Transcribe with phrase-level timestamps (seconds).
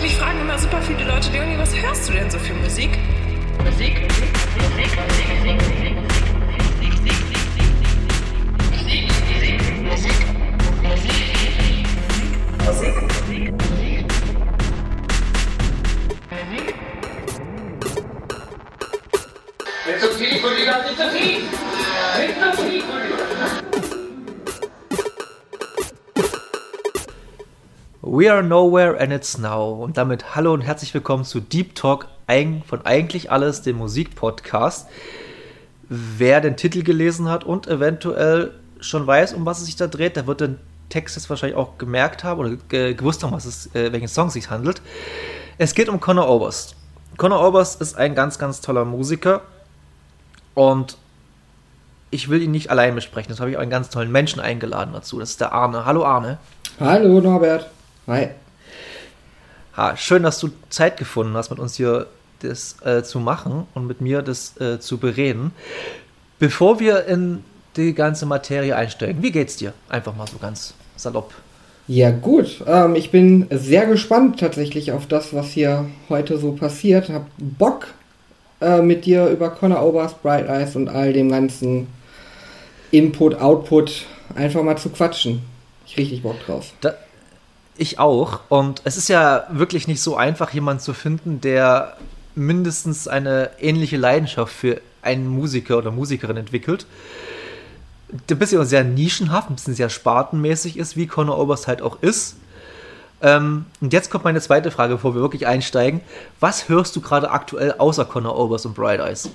[0.00, 2.90] Mich fragen immer super viele Leute, Leonie, was hörst du denn so für Musik?
[3.64, 5.78] Musik, Musik, Musik, Musik, Musik,
[9.90, 10.14] Musik,
[12.46, 13.08] Musik, Musik.
[19.86, 21.38] Nicht zu viel, Kollege, nicht zu viel!
[22.18, 22.82] Nicht zu viel,
[28.10, 29.82] We are nowhere and it's now.
[29.84, 32.08] Und damit hallo und herzlich willkommen zu Deep Talk
[32.66, 34.88] von Eigentlich Alles, dem Musikpodcast.
[35.90, 40.16] Wer den Titel gelesen hat und eventuell schon weiß, um was es sich da dreht,
[40.16, 40.58] der wird den
[40.88, 42.56] Text jetzt wahrscheinlich auch gemerkt haben oder
[42.96, 44.80] gewusst haben, was es, äh, welchen Song es sich handelt.
[45.58, 46.76] Es geht um Conor Oberst.
[47.18, 49.42] Conor Oberst ist ein ganz, ganz toller Musiker
[50.54, 50.96] und
[52.10, 53.28] ich will ihn nicht allein besprechen.
[53.28, 55.20] Das habe ich auch einen ganz tollen Menschen eingeladen dazu.
[55.20, 55.84] Das ist der Arne.
[55.84, 56.38] Hallo Arne.
[56.80, 57.68] Hallo Norbert.
[58.08, 58.28] Hi.
[59.76, 62.06] Ha, schön, dass du Zeit gefunden hast, mit uns hier
[62.40, 65.52] das äh, zu machen und mit mir das äh, zu bereden.
[66.38, 67.44] Bevor wir in
[67.76, 69.74] die ganze Materie einsteigen, wie geht's dir?
[69.90, 71.34] Einfach mal so ganz salopp.
[71.86, 72.64] Ja, gut.
[72.66, 77.10] Ähm, ich bin sehr gespannt tatsächlich auf das, was hier heute so passiert.
[77.10, 77.88] Hab Bock,
[78.62, 81.88] äh, mit dir über Connor Oberst, Bright Eyes und all dem ganzen
[82.90, 85.42] Input, Output einfach mal zu quatschen.
[85.86, 86.72] Ich richtig Bock drauf.
[86.80, 86.94] Da,
[87.78, 88.40] ich auch.
[88.48, 91.96] Und es ist ja wirklich nicht so einfach, jemanden zu finden, der
[92.34, 96.86] mindestens eine ähnliche Leidenschaft für einen Musiker oder Musikerin entwickelt.
[98.28, 102.02] Der ein bisschen sehr nischenhaft, ein bisschen sehr spartenmäßig ist, wie Conor Oberst halt auch
[102.02, 102.36] ist.
[103.20, 106.00] Ähm, und jetzt kommt meine zweite Frage, bevor wir wirklich einsteigen.
[106.40, 109.28] Was hörst du gerade aktuell außer Conor Oberst und Bright Eyes?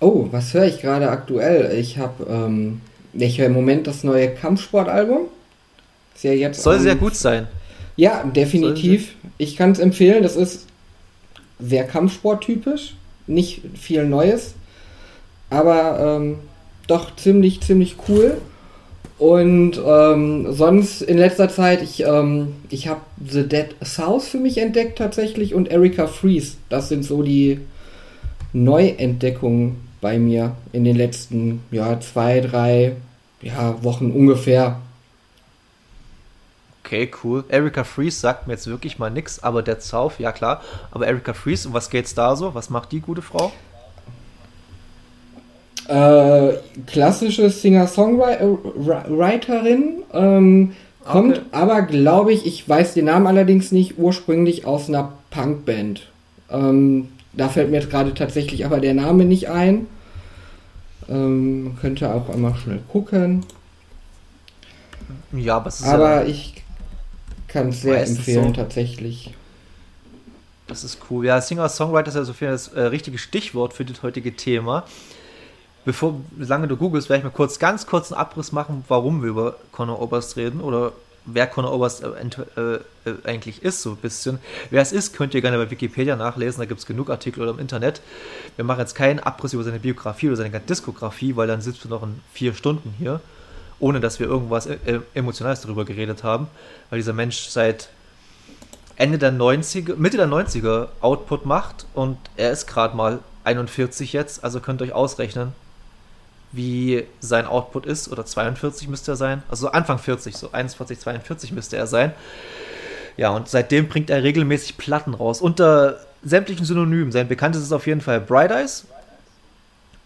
[0.00, 1.78] Oh, was höre ich gerade aktuell?
[1.78, 2.80] Ich habe, ähm,
[3.12, 5.28] ich höre im Moment das neue Kampfsportalbum.
[6.14, 7.46] Ist ja jetzt Soll sehr gut sein.
[7.96, 9.14] Ja, definitiv.
[9.38, 10.22] Ich kann es empfehlen.
[10.22, 10.66] Das ist
[11.58, 12.94] sehr Kampfsporttypisch.
[13.26, 14.54] Nicht viel Neues.
[15.50, 16.36] Aber ähm,
[16.86, 18.38] doch ziemlich, ziemlich cool.
[19.18, 24.58] Und ähm, sonst in letzter Zeit, ich, ähm, ich habe The Dead South für mich
[24.58, 26.54] entdeckt tatsächlich und Erika Freeze.
[26.68, 27.60] Das sind so die
[28.52, 32.96] Neuentdeckungen bei mir in den letzten ja, zwei, drei
[33.40, 34.80] ja, Wochen ungefähr.
[36.92, 37.42] Okay, cool.
[37.48, 40.60] Erika Freeze sagt mir jetzt wirklich mal nichts, aber der Zauf, ja klar.
[40.90, 42.54] Aber Erika Freeze, um was geht's da so?
[42.54, 43.50] Was macht die gute Frau?
[45.88, 50.02] Äh, klassische Singer-Songwriterin.
[50.12, 51.46] Ähm, kommt okay.
[51.52, 56.08] aber, glaube ich, ich weiß den Namen allerdings nicht, ursprünglich aus einer Punkband.
[56.50, 59.86] Ähm, da fällt mir jetzt gerade tatsächlich aber der Name nicht ein.
[61.08, 63.46] Ähm, könnte auch einmal schnell gucken.
[65.32, 66.61] Ja, aber es ist Aber ja ich
[67.52, 68.52] kann es sehr empfehlen, so.
[68.52, 69.34] tatsächlich.
[70.66, 71.26] Das ist cool.
[71.26, 74.84] Ja, Singer-Songwriter ist ja so viel das äh, richtige Stichwort für das heutige Thema.
[75.84, 79.30] Bevor, lange du googelst, werde ich mal kurz, ganz kurz einen Abriss machen, warum wir
[79.30, 80.92] über Conor Oberst reden oder
[81.26, 82.08] wer Conor Oberst äh,
[82.56, 82.74] äh,
[83.04, 84.38] äh, eigentlich ist, so ein bisschen.
[84.70, 87.50] Wer es ist, könnt ihr gerne bei Wikipedia nachlesen, da gibt es genug Artikel oder
[87.50, 88.00] im Internet.
[88.56, 91.88] Wir machen jetzt keinen Abriss über seine Biografie oder seine Diskografie, weil dann sitzt du
[91.88, 93.20] noch in vier Stunden hier
[93.82, 96.46] ohne dass wir irgendwas äh, äh, Emotionales darüber geredet haben,
[96.88, 97.88] weil dieser Mensch seit
[98.96, 104.44] Ende der 90er, Mitte der 90er Output macht und er ist gerade mal 41 jetzt,
[104.44, 105.52] also könnt ihr euch ausrechnen,
[106.52, 111.50] wie sein Output ist, oder 42 müsste er sein, also Anfang 40, so 41, 42
[111.50, 112.12] müsste er sein.
[113.16, 117.10] Ja, und seitdem bringt er regelmäßig Platten raus, unter sämtlichen Synonymen.
[117.10, 118.86] Sein bekanntestes ist auf jeden Fall Bright Eyes.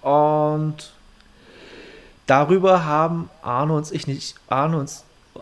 [0.00, 0.92] Und
[2.26, 4.90] Darüber haben Arno und ich nicht, Arno und,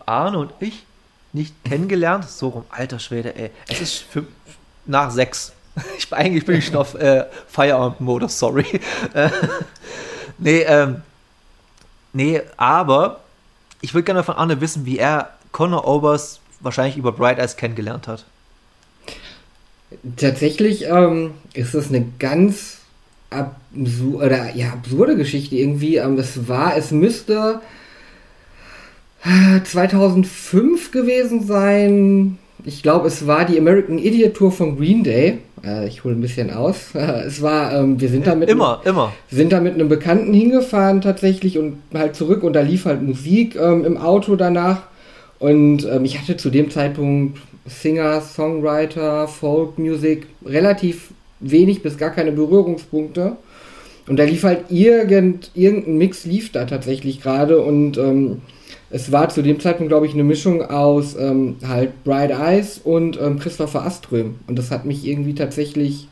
[0.06, 0.84] Arno und ich
[1.32, 2.28] nicht kennengelernt.
[2.28, 3.50] So rum, alter Schwede, ey.
[3.68, 4.26] Es ist für,
[4.86, 5.52] nach sechs.
[5.98, 8.80] Ich, eigentlich bin ich schon auf äh, Feierabendmodus, sorry.
[10.38, 11.02] Nee, ähm,
[12.12, 13.20] nee, aber
[13.80, 18.08] ich würde gerne von Arne wissen, wie er Conor Obers wahrscheinlich über Bright Eyes kennengelernt
[18.08, 18.24] hat.
[20.16, 22.78] Tatsächlich ähm, ist das eine ganz
[23.34, 25.96] absur oder ja, absurde Geschichte irgendwie.
[25.96, 27.60] Ähm, das war, es müsste
[29.64, 32.38] 2005 gewesen sein.
[32.64, 35.38] Ich glaube, es war die American Idiot Tour von Green Day.
[35.64, 36.88] Äh, ich hole ein bisschen aus.
[36.94, 39.12] es war, ähm, wir sind da mit immer, einem, immer.
[39.30, 43.56] sind da mit einem Bekannten hingefahren tatsächlich und halt zurück und da lief halt Musik
[43.56, 44.82] ähm, im Auto danach.
[45.38, 51.10] Und ähm, ich hatte zu dem Zeitpunkt Singer, Songwriter, Folk Music relativ
[51.50, 53.36] wenig bis gar keine Berührungspunkte.
[54.06, 58.42] Und da lief halt irgend, irgendein Mix lief da tatsächlich gerade und ähm,
[58.90, 63.18] es war zu dem Zeitpunkt, glaube ich, eine Mischung aus ähm, halt Bright Eyes und
[63.20, 64.36] ähm, Christopher Aström.
[64.46, 66.06] Und das hat mich irgendwie tatsächlich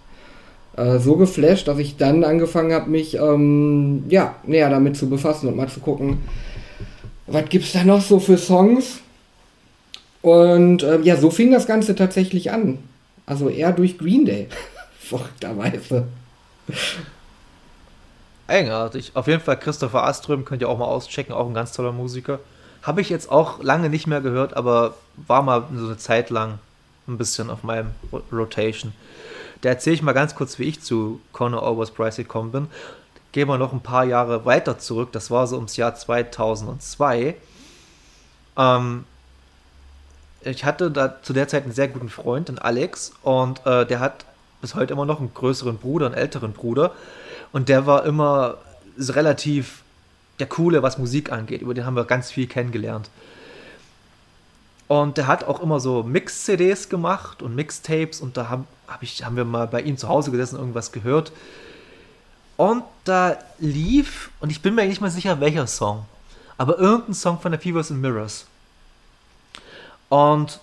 [0.76, 5.49] äh, so geflasht, dass ich dann angefangen habe, mich ähm, ja, näher damit zu befassen
[5.49, 6.19] und mal zu gucken,
[7.26, 9.00] was gibt es da noch so für Songs?
[10.23, 12.79] Und äh, ja, so fing das Ganze tatsächlich an.
[13.26, 14.49] Also eher durch Green Day.
[15.03, 16.07] Verrückterweise.
[18.47, 19.13] Eigenartig.
[19.15, 22.39] Auf jeden Fall Christopher Aström könnt ihr auch mal auschecken, auch ein ganz toller Musiker.
[22.83, 26.59] Habe ich jetzt auch lange nicht mehr gehört, aber war mal so eine Zeit lang
[27.09, 27.93] ein bisschen auf meinem
[28.33, 28.93] Rotation.
[29.61, 32.67] Da erzähle ich mal ganz kurz, wie ich zu Conor Oberst gekommen bin.
[33.33, 35.11] Gehen wir noch ein paar Jahre weiter zurück.
[35.13, 37.37] Das war so ums Jahr 2002.
[38.57, 39.05] Ähm,
[40.43, 44.01] ich hatte da zu der Zeit einen sehr guten Freund, den Alex, und äh, der
[44.01, 44.25] hat
[44.62, 46.93] bis heute immer noch einen größeren Bruder, einen älteren Bruder.
[47.53, 48.56] Und der war immer
[48.99, 49.82] relativ
[50.38, 51.61] der Coole, was Musik angeht.
[51.61, 53.11] Über den haben wir ganz viel kennengelernt.
[54.88, 59.25] Und der hat auch immer so Mix-CDs gemacht und Mixtapes und da haben, hab ich,
[59.25, 61.32] haben wir mal bei ihm zu Hause gesessen und irgendwas gehört.
[62.56, 66.05] Und da lief, und ich bin mir nicht mal sicher, welcher Song,
[66.58, 68.47] aber irgendein Song von der Fevers and Mirrors.
[70.11, 70.61] Und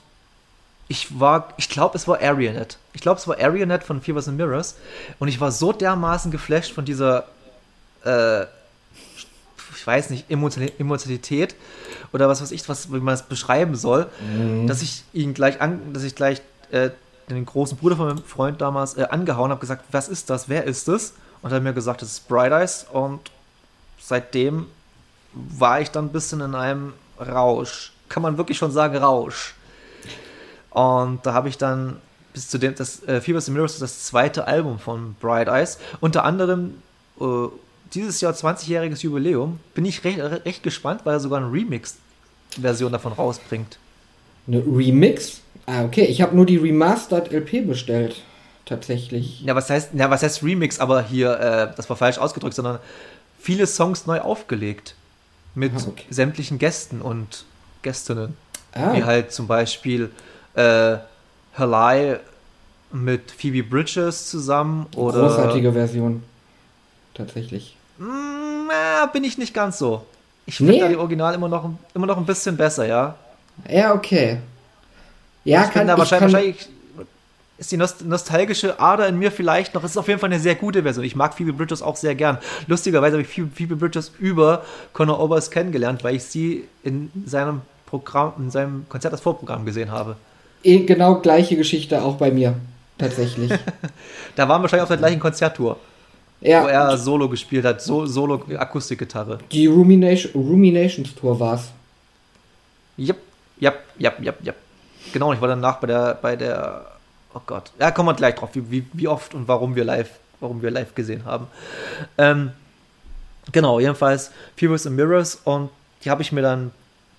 [0.90, 2.80] ich war, ich glaube, es war Arionet.
[2.94, 4.76] Ich glaube, es war Arionet von Fevers and Mirrors.
[5.20, 7.26] Und ich war so dermaßen geflasht von dieser,
[8.04, 11.56] äh, ich weiß nicht, Emotionalität
[12.12, 14.66] oder was weiß ich, was, wie man das beschreiben soll, mhm.
[14.66, 16.42] dass ich ihn gleich an, dass ich gleich
[16.72, 16.90] äh,
[17.30, 20.64] den großen Bruder von meinem Freund damals äh, angehauen habe, gesagt, was ist das, wer
[20.64, 21.14] ist das?
[21.44, 23.20] Und er hat mir gesagt, das ist Bright Eyes und
[24.00, 24.66] seitdem
[25.34, 27.94] war ich dann ein bisschen in einem Rausch.
[28.10, 29.54] Kann man wirklich schon sagen, Rausch.
[30.72, 31.98] Und da habe ich dann
[32.34, 36.24] bis zu dem, das äh, Fevers and Mirrors, das zweite Album von Bright Eyes, unter
[36.24, 36.76] anderem
[37.20, 37.48] äh,
[37.94, 43.14] dieses Jahr 20-jähriges Jubiläum, bin ich recht, recht gespannt, weil er sogar eine Remix-Version davon
[43.14, 43.80] rausbringt.
[44.48, 45.42] Eine Remix?
[45.66, 46.06] Ah, okay.
[46.06, 48.24] Ich habe nur die Remastered LP bestellt.
[48.66, 49.42] Tatsächlich.
[49.42, 50.80] Ja, was heißt, ja, was heißt Remix?
[50.80, 52.80] Aber hier, äh, das war falsch ausgedrückt, sondern
[53.40, 54.96] viele Songs neu aufgelegt.
[55.56, 56.06] Mit ah, okay.
[56.12, 57.46] sämtlichen Gästen und
[57.82, 58.38] Gästinnen.
[58.72, 58.94] Ah.
[58.94, 60.12] Wie halt zum Beispiel
[60.56, 60.98] äh,
[61.56, 62.20] Halai
[62.92, 64.88] mit Phoebe Bridges zusammen.
[64.96, 66.24] Oder Großartige Version.
[67.14, 67.76] Tatsächlich.
[67.98, 70.06] Mm, äh, bin ich nicht ganz so.
[70.46, 70.80] Ich finde nee.
[70.80, 73.16] da die Original immer noch, immer noch ein bisschen besser, ja.
[73.70, 74.40] Ja, okay.
[75.44, 76.34] Ja, ich kann da wahrscheinlich, kann...
[76.34, 76.70] wahrscheinlich
[77.60, 79.84] ist die nostalgische Ader in mir vielleicht noch.
[79.84, 81.04] Es ist auf jeden Fall eine sehr gute Version.
[81.04, 82.38] Ich mag Phoebe Bridges auch sehr gern.
[82.68, 84.64] Lustigerweise habe ich Phoebe Bridges über
[84.94, 89.92] Conor Oberst kennengelernt, weil ich sie in seinem Programm, in seinem Konzert als Vorprogramm gesehen
[89.92, 90.16] habe.
[90.64, 92.56] Eh, genau gleiche Geschichte auch bei mir.
[92.98, 93.52] Tatsächlich.
[94.36, 95.78] da waren wir wahrscheinlich auf der gleichen Konzerttour.
[96.42, 96.64] Ja.
[96.64, 99.40] Wo er Solo gespielt hat, so, Solo Akustikgitarre.
[99.52, 101.70] Die Rumination, Ruminations Tour war's.
[102.98, 103.18] Yep,
[103.62, 104.56] yep, yep, yep, yep.
[105.14, 106.86] Genau, ich war danach bei der, bei der,
[107.34, 110.12] oh Gott, ja, kommen wir gleich drauf, wie, wie, wie oft und warum wir live,
[110.40, 111.48] warum wir live gesehen haben.
[112.18, 112.52] Ähm,
[113.52, 115.70] genau, jedenfalls Furious and Mirrors und
[116.04, 116.72] die habe ich mir dann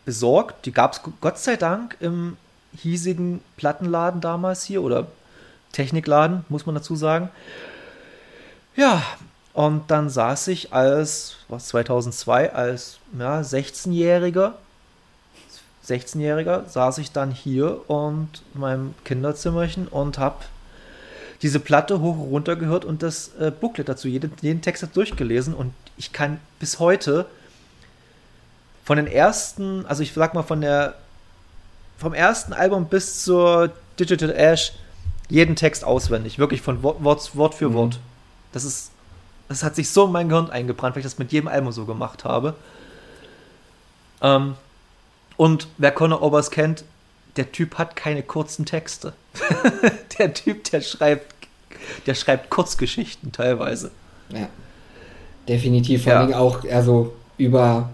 [0.05, 0.67] besorgt.
[0.67, 2.37] Die gab es Gott sei Dank im
[2.73, 5.07] hiesigen Plattenladen damals hier oder
[5.73, 7.31] Technikladen, muss man dazu sagen.
[8.77, 9.03] Ja,
[9.53, 14.53] und dann saß ich als, was, 2002, als ja, 16-Jähriger,
[15.87, 20.45] 16-Jähriger, saß ich dann hier und in meinem Kinderzimmerchen und habe
[21.43, 24.95] diese Platte hoch und runter gehört und das äh, Booklet dazu, jeden, jeden Text hat
[24.95, 27.27] durchgelesen und ich kann bis heute
[28.85, 30.95] von den ersten, also ich sag mal von der,
[32.01, 34.73] vom ersten Album bis zur Digital Ash
[35.29, 37.75] jeden Text auswendig, wirklich von Wort, Wort, für mhm.
[37.75, 38.01] Wort.
[38.53, 38.91] Das ist,
[39.49, 41.85] das hat sich so in mein Gehirn eingebrannt, weil ich das mit jedem Album so
[41.85, 42.55] gemacht habe.
[44.23, 44.55] Ähm,
[45.37, 46.85] und wer Conor Obers kennt,
[47.37, 49.13] der Typ hat keine kurzen Texte.
[50.19, 51.35] der Typ, der schreibt,
[52.07, 53.91] der schreibt Kurzgeschichten teilweise.
[54.31, 54.49] Ja.
[55.49, 56.21] Definitiv, vor ja.
[56.21, 57.91] allem auch also über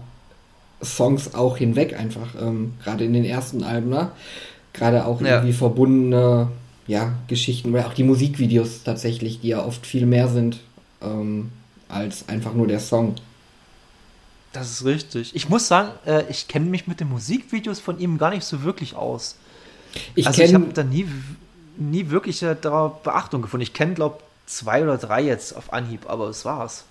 [0.83, 4.11] Songs auch hinweg einfach, ähm, gerade in den ersten Alben, ne?
[4.73, 5.35] Gerade auch ja.
[5.35, 6.49] irgendwie verbundene
[6.85, 10.59] ja, Geschichten, oder auch die Musikvideos tatsächlich, die ja oft viel mehr sind
[11.01, 11.51] ähm,
[11.89, 13.15] als einfach nur der Song.
[14.53, 15.35] Das ist richtig.
[15.35, 18.63] Ich muss sagen, äh, ich kenne mich mit den Musikvideos von ihm gar nicht so
[18.63, 19.35] wirklich aus.
[20.15, 21.07] Ich also ich habe da nie,
[21.77, 23.63] nie wirklich äh, darauf Beachtung gefunden.
[23.63, 26.85] Ich kenne, glaube zwei oder drei jetzt auf Anhieb, aber es war's.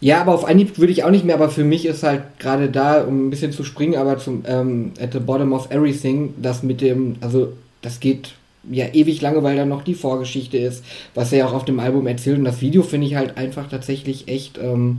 [0.00, 2.70] Ja, aber auf Anhieb würde ich auch nicht mehr, aber für mich ist halt gerade
[2.70, 6.62] da, um ein bisschen zu springen, aber zum ähm, At the Bottom of Everything, das
[6.62, 7.52] mit dem, also
[7.82, 8.32] das geht
[8.70, 11.80] ja ewig lange, weil da noch die Vorgeschichte ist, was er ja auch auf dem
[11.80, 12.38] Album erzählt.
[12.38, 14.98] Und das Video finde ich halt einfach tatsächlich echt ähm,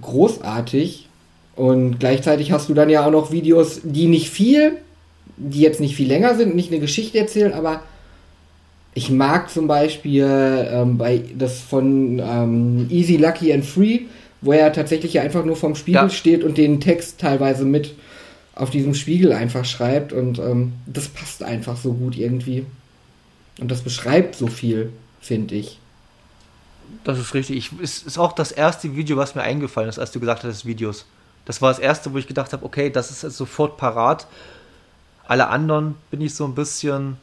[0.00, 1.08] großartig.
[1.56, 4.78] Und gleichzeitig hast du dann ja auch noch Videos, die nicht viel,
[5.36, 7.82] die jetzt nicht viel länger sind, nicht eine Geschichte erzählen, aber
[8.94, 10.24] ich mag zum Beispiel
[10.70, 14.02] ähm, bei das von ähm, Easy, Lucky and Free,
[14.40, 16.10] wo er tatsächlich ja einfach nur vorm Spiegel ja.
[16.10, 17.94] steht und den Text teilweise mit
[18.54, 22.64] auf diesem Spiegel einfach schreibt und ähm, das passt einfach so gut irgendwie.
[23.60, 25.80] Und das beschreibt so viel, finde ich.
[27.02, 27.56] Das ist richtig.
[27.56, 30.66] Ich, es ist auch das erste Video, was mir eingefallen ist, als du gesagt hast,
[30.66, 31.06] Videos.
[31.46, 34.26] Das war das erste, wo ich gedacht habe, okay, das ist jetzt sofort parat.
[35.26, 37.16] Alle anderen bin ich so ein bisschen,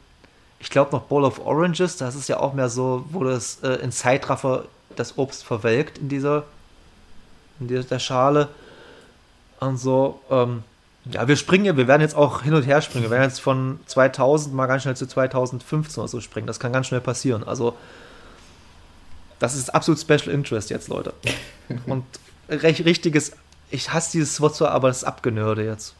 [0.62, 3.82] ich glaube noch Bowl of Oranges, das ist ja auch mehr so, wo das äh,
[3.82, 6.44] in Zeitraffer das Obst verwelkt in dieser,
[7.58, 8.48] in dieser Schale.
[9.58, 10.62] Und so, ähm,
[11.06, 13.02] ja, wir springen, wir werden jetzt auch hin und her springen.
[13.02, 16.46] Wir werden jetzt von 2000 mal ganz schnell zu 2015 oder so springen.
[16.46, 17.42] Das kann ganz schnell passieren.
[17.42, 17.76] Also,
[19.40, 21.12] das ist absolut Special Interest jetzt, Leute.
[21.86, 22.04] Und
[22.48, 23.32] recht, richtiges,
[23.72, 25.96] ich hasse dieses Wort zwar, aber das ist Abgenörde jetzt.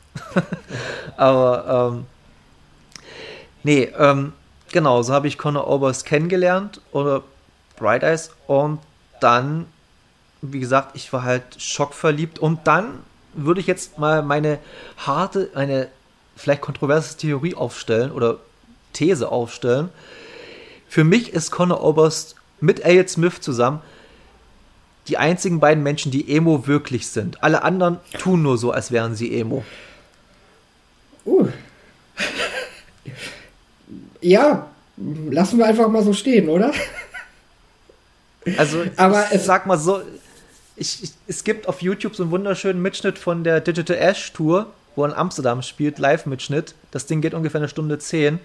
[1.16, 2.06] aber, ähm,
[3.64, 4.34] nee, ähm,
[4.72, 7.22] genau, so habe ich Conor Oberst kennengelernt oder
[7.76, 8.80] Bright Eyes und
[9.20, 9.66] dann,
[10.40, 13.00] wie gesagt, ich war halt schockverliebt und dann
[13.34, 14.58] würde ich jetzt mal meine
[14.98, 15.88] harte, eine
[16.36, 18.38] vielleicht kontroverse Theorie aufstellen oder
[18.92, 19.88] These aufstellen.
[20.88, 23.80] Für mich ist Conor Oberst mit Elliot Smith zusammen
[25.08, 27.42] die einzigen beiden Menschen, die Emo wirklich sind.
[27.42, 29.64] Alle anderen tun nur so, als wären sie Emo.
[34.22, 36.72] Ja, lassen wir einfach mal so stehen, oder?
[38.56, 40.00] Also, aber ich es sag mal so,
[40.76, 44.72] ich, ich, es gibt auf YouTube so einen wunderschönen Mitschnitt von der Digital Ash Tour,
[44.96, 46.74] wo er in Amsterdam spielt, Live-Mitschnitt.
[46.90, 48.38] Das Ding geht ungefähr eine Stunde zehn.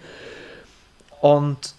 [1.21, 1.73] Und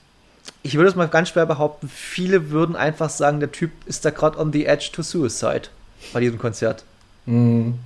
[0.63, 4.11] ich würde es mal ganz schwer behaupten, viele würden einfach sagen, der Typ ist da
[4.11, 5.69] gerade on the edge to suicide
[6.13, 6.85] bei diesem Konzert.
[7.27, 7.79] Mhm.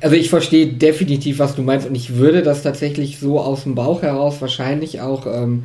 [0.00, 3.74] Also ich verstehe definitiv, was du meinst und ich würde das tatsächlich so aus dem
[3.74, 5.64] Bauch heraus wahrscheinlich auch ähm,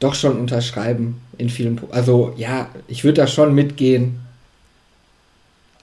[0.00, 1.80] doch schon unterschreiben in vielen.
[1.90, 4.20] Also ja, ich würde da schon mitgehen.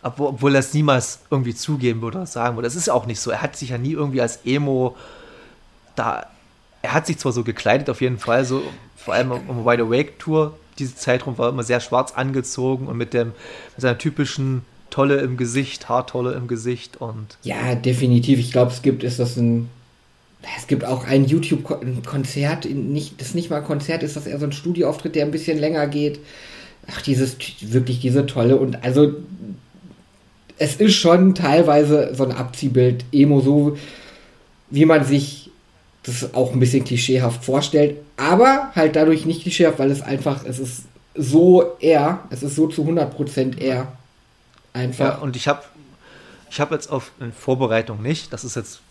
[0.04, 2.66] Obwohl er es niemals irgendwie zugeben würde oder sagen würde.
[2.66, 3.30] Das ist ja auch nicht so.
[3.30, 4.96] Er hat sich ja nie irgendwie als Emo
[5.96, 6.26] da.
[6.82, 8.64] Er hat sich zwar so gekleidet, auf jeden Fall, so
[8.96, 13.14] vor allem um Wide Awake Tour, diese Zeitraum war immer sehr schwarz angezogen und mit
[13.14, 17.38] dem mit seiner typischen Tolle im Gesicht, Haartolle im Gesicht und.
[17.42, 18.38] Ja, definitiv.
[18.40, 19.70] Ich glaube, es gibt, ist das ein.
[20.58, 24.52] Es gibt auch ein YouTube-Konzert, nicht, das nicht mal Konzert ist, das eher so ein
[24.52, 26.20] Studioauftritt, der ein bisschen länger geht.
[26.88, 29.14] Ach, dieses, wirklich diese tolle und also
[30.58, 33.78] es ist schon teilweise so ein Abziehbild, Emo, so
[34.72, 35.50] wie man sich
[36.04, 40.60] das auch ein bisschen klischeehaft vorstellt, aber halt dadurch nicht klischeehaft, weil es einfach, es
[40.60, 40.84] ist
[41.16, 43.92] so er, es ist so zu 100% er.
[44.74, 45.06] Einfach.
[45.06, 45.64] Ja, und ich habe
[46.50, 48.82] ich hab jetzt auf in Vorbereitung nicht, das ist jetzt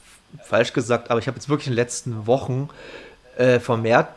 [0.45, 2.69] falsch gesagt, aber ich habe jetzt wirklich in den letzten Wochen
[3.37, 4.09] äh, vermehrt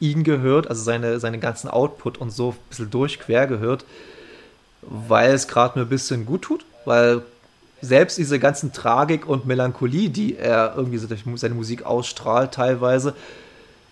[0.00, 3.84] ihn gehört, also seine, seine ganzen Output und so ein bisschen durchquer gehört
[4.82, 7.22] weil es gerade mir ein bisschen gut tut, weil
[7.80, 13.14] selbst diese ganzen Tragik und Melancholie, die er irgendwie so durch seine Musik ausstrahlt teilweise,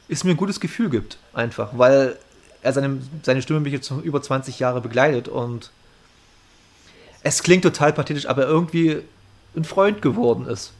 [0.08, 2.16] ist mir ein gutes Gefühl gibt, einfach, weil
[2.62, 5.70] er seine, seine Stimme mich jetzt über 20 Jahre begleitet und
[7.22, 9.02] es klingt total pathetisch, aber irgendwie
[9.56, 10.72] ein Freund geworden ist.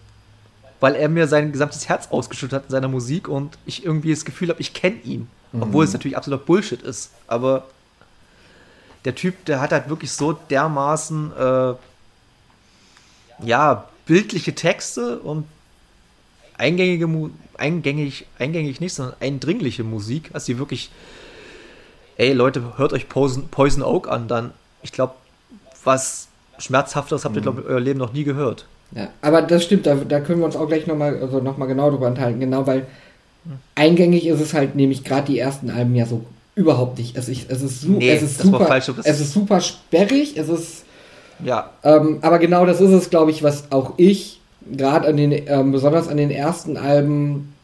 [0.80, 4.25] Weil er mir sein gesamtes Herz ausgeschüttet hat in seiner Musik und ich irgendwie das
[4.25, 5.28] Gefühl habe, ich kenne ihn.
[5.52, 5.62] Mhm.
[5.62, 7.11] Obwohl es natürlich absoluter Bullshit ist.
[7.26, 7.66] Aber
[9.04, 11.75] der Typ, der hat halt wirklich so dermaßen, äh,
[13.44, 15.47] ja, bildliche Texte und
[16.56, 17.09] eingängige,
[17.56, 20.90] eingängig, eingängig nicht, sondern eindringliche Musik, also die wirklich,
[22.16, 25.14] ey Leute, hört euch Poison, Poison Oak an, dann, ich glaube,
[25.85, 26.28] was
[26.61, 28.67] Schmerzhafteres habt ihr, glaube ich, euer Leben noch nie gehört.
[28.93, 31.90] Ja, aber das stimmt, da, da können wir uns auch gleich nochmal also noch genau
[31.90, 32.81] drüber enthalten, genau, weil
[33.45, 33.52] hm.
[33.75, 36.25] eingängig ist es halt nämlich gerade die ersten Alben ja so
[36.55, 37.17] Überhaupt nicht.
[37.17, 38.67] Es, ich, es ist, su nee, es ist super.
[38.67, 40.37] Falsch, es ist super sperrig.
[40.37, 40.85] Es ist.
[41.43, 41.71] Ja.
[41.83, 44.40] Ähm, aber genau das ist es, glaube ich, was auch ich
[44.71, 47.55] gerade an den, ähm, besonders an den ersten Alben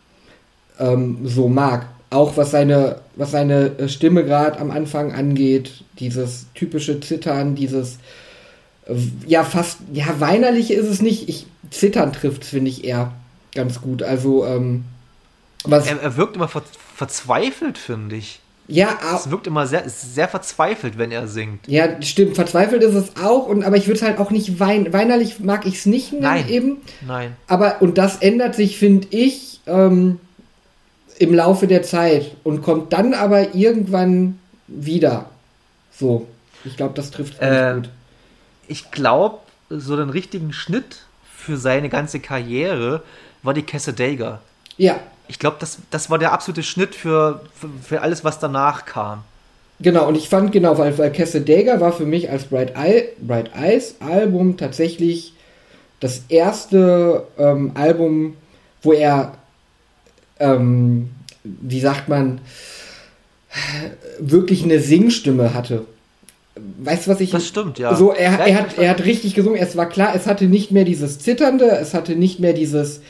[0.79, 1.87] ähm, so mag.
[2.09, 7.97] Auch was seine, was seine äh, Stimme gerade am Anfang angeht, dieses typische Zittern, dieses
[7.97, 7.99] äh,
[9.27, 11.29] ja fast, ja weinerliche ist es nicht.
[11.29, 13.13] Ich, Zittern trifft finde ich eher
[13.55, 14.03] ganz gut.
[14.03, 14.85] Also ähm,
[15.65, 16.63] was er, er wirkt immer ver
[16.95, 18.41] verzweifelt, finde ich.
[18.69, 21.69] Ja, Es wirkt immer sehr, sehr verzweifelt, wenn er singt.
[21.69, 22.35] Ja, stimmt.
[22.35, 25.67] Verzweifelt ist es auch, und, aber ich würde es halt auch nicht wein, weinerlich mag
[25.67, 26.49] ich es nicht nennen Nein.
[26.49, 26.77] eben.
[27.07, 27.37] Nein.
[27.47, 30.19] Aber, und das ändert sich, finde ich, ähm,
[31.19, 35.27] im Laufe der Zeit und kommt dann aber irgendwann wieder.
[35.93, 36.27] So.
[36.65, 37.91] Ich glaube, das trifft ganz äh, gut.
[38.69, 41.03] Ich glaube, so den richtigen Schnitt
[41.37, 43.03] für seine ganze Karriere
[43.43, 44.41] war die Casadega.
[44.77, 45.01] Ja.
[45.29, 49.25] Ich glaube, das, das war der absolute Schnitt für, für, für, alles, was danach kam.
[49.81, 53.51] Genau, und ich fand genau, weil, weil Casadega war für mich als Bright, Eye, Bright
[53.55, 55.35] Eyes Album tatsächlich
[56.01, 58.37] das erste ähm, Album,
[58.83, 59.35] wo er,
[60.39, 61.11] ähm,
[61.43, 62.41] wie sagt man,
[64.19, 65.87] wirklich eine Singstimme hatte.
[66.79, 67.31] Weißt du, was ich.
[67.31, 67.95] Das stimmt, ja.
[67.95, 69.61] So, er, er, hat, er hat richtig gesungen.
[69.61, 73.01] Es war klar, es hatte nicht mehr dieses Zitternde, es hatte nicht mehr dieses,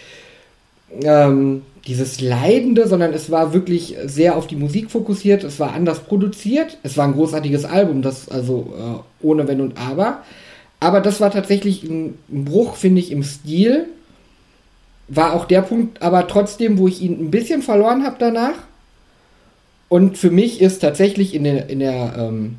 [1.02, 5.44] ähm, dieses Leidende, sondern es war wirklich sehr auf die Musik fokussiert.
[5.44, 6.78] Es war anders produziert.
[6.82, 10.22] Es war ein großartiges Album, das also äh, ohne Wenn und Aber.
[10.80, 13.86] Aber das war tatsächlich ein, ein Bruch, finde ich, im Stil.
[15.08, 18.54] War auch der Punkt, aber trotzdem, wo ich ihn ein bisschen verloren habe danach.
[19.88, 22.56] Und für mich ist tatsächlich in der, in der ähm,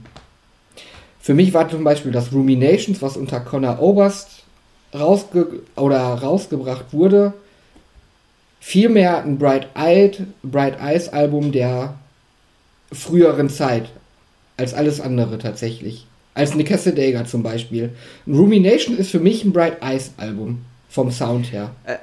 [1.28, 4.46] für mich war zum Beispiel das Ruminations, was unter Connor Oberst
[4.96, 7.34] rausge oder rausgebracht wurde,
[8.62, 11.96] vielmehr ein Bright Eyed, Bright Eyes Album der
[12.94, 13.90] früheren Zeit
[14.56, 16.08] als alles andere tatsächlich.
[16.34, 17.94] Als eine Casadega zum Beispiel.
[18.26, 21.72] Ein Rumination ist für mich ein Bright Eyes Album vom Sound her.
[21.84, 21.98] Äh,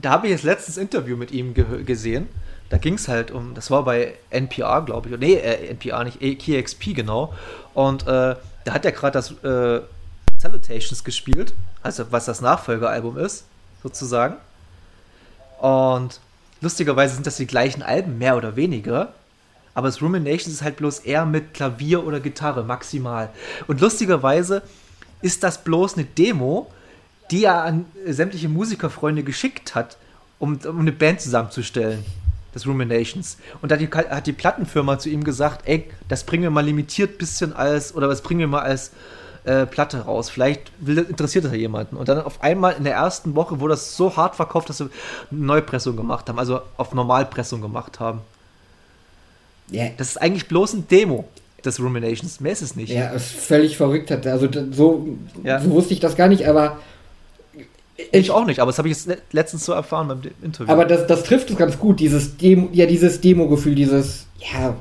[0.00, 2.28] da habe ich jetzt letztes Interview mit ihm gesehen
[2.70, 6.18] da ging es halt um, das war bei NPR, glaube ich, nee, äh, NPR nicht,
[6.20, 7.32] KXP genau.
[7.72, 9.82] Und äh, da hat er gerade das äh,
[10.38, 13.44] Salutations gespielt, also was das Nachfolgealbum ist,
[13.82, 14.36] sozusagen.
[15.60, 16.20] Und
[16.60, 19.12] lustigerweise sind das die gleichen Alben, mehr oder weniger.
[19.74, 23.30] Aber das Ruminations ist halt bloß eher mit Klavier oder Gitarre, maximal.
[23.66, 24.62] Und lustigerweise
[25.20, 26.70] ist das bloß eine Demo,
[27.30, 29.96] die er an sämtliche Musikerfreunde geschickt hat,
[30.38, 32.04] um, um eine Band zusammenzustellen
[32.54, 33.38] des Ruminations.
[33.62, 37.18] Und da hat, hat die Plattenfirma zu ihm gesagt, ey, das bringen wir mal limitiert
[37.18, 38.92] bisschen als, oder das bringen wir mal als
[39.44, 40.30] äh, Platte raus.
[40.30, 41.96] Vielleicht will, interessiert das ja jemanden.
[41.96, 44.88] Und dann auf einmal in der ersten Woche wurde das so hart verkauft, dass sie
[45.30, 48.20] eine Neupressung gemacht haben, also auf Normalpressung gemacht haben.
[49.72, 49.90] Yeah.
[49.96, 51.28] Das ist eigentlich bloß ein Demo
[51.64, 52.40] des Ruminations.
[52.40, 52.90] Mehr ist es nicht.
[52.90, 54.12] Ja, ist völlig verrückt.
[54.12, 55.08] Also so,
[55.42, 55.60] ja.
[55.60, 56.78] so wusste ich das gar nicht, aber
[57.96, 60.72] ich auch nicht, aber das habe ich jetzt letztens so erfahren beim Interview.
[60.72, 64.74] Aber das, das trifft es ganz gut, dieses Demo, ja, dieses Demo-Gefühl, dieses, ja,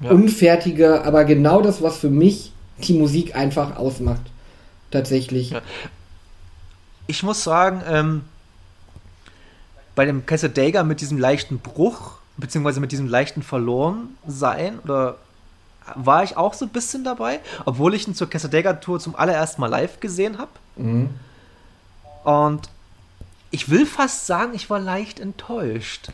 [0.00, 2.52] ja, unfertige, aber genau das, was für mich
[2.86, 4.22] die Musik einfach ausmacht.
[4.90, 5.50] Tatsächlich.
[5.50, 5.60] Ja.
[7.08, 8.22] Ich muss sagen, ähm,
[9.94, 15.16] bei dem Casadega mit diesem leichten Bruch, beziehungsweise mit diesem leichten Verlorensein, oder
[15.96, 19.68] war ich auch so ein bisschen dabei, obwohl ich ihn zur Casadega-Tour zum allerersten Mal
[19.68, 20.50] live gesehen habe.
[20.76, 21.10] Mhm.
[22.28, 22.68] Und
[23.50, 26.08] ich will fast sagen, ich war leicht enttäuscht,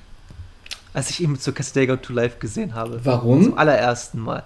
[0.93, 3.01] als ich ihn zur Castigo to Life gesehen habe.
[3.05, 3.43] Warum?
[3.43, 4.45] Zum allerersten Mal.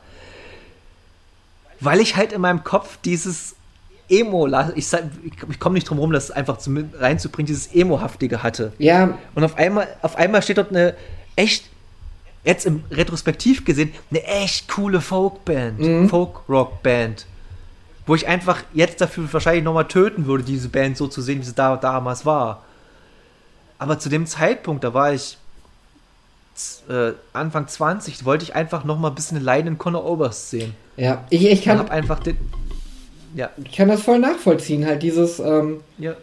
[1.78, 3.54] Weil ich halt in meinem Kopf dieses
[4.08, 4.90] Emo, ich,
[5.50, 8.72] ich komme nicht drum herum, das einfach zu, reinzubringen, dieses Emo-haftige hatte.
[8.78, 9.18] Ja.
[9.34, 10.94] Und auf einmal, auf einmal steht dort eine
[11.36, 11.68] echt,
[12.44, 16.08] jetzt im Retrospektiv gesehen, eine echt coole Folkband, mhm.
[16.08, 17.26] Folk-Rock-Band
[18.08, 21.44] wo ich einfach jetzt dafür wahrscheinlich nochmal töten würde, diese Band so zu sehen, wie
[21.44, 22.64] sie da damals war.
[23.78, 25.36] Aber zu dem Zeitpunkt, da war ich
[26.88, 30.74] äh, Anfang 20, wollte ich einfach nochmal ein bisschen den leidenden Conor Oberst sehen.
[30.96, 31.84] Ja, ich, ich kann.
[31.84, 32.38] Ich einfach den,
[33.34, 33.50] ja.
[33.62, 35.38] Ich kann das voll nachvollziehen, halt dieses.
[35.38, 36.16] Ähm, ja.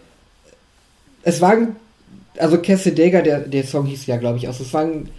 [1.21, 1.76] Es war ein.
[2.38, 4.60] Also Cassidaga, der, der Song hieß ja, glaube ich, auch.
[4.60, 5.10] Es war ein.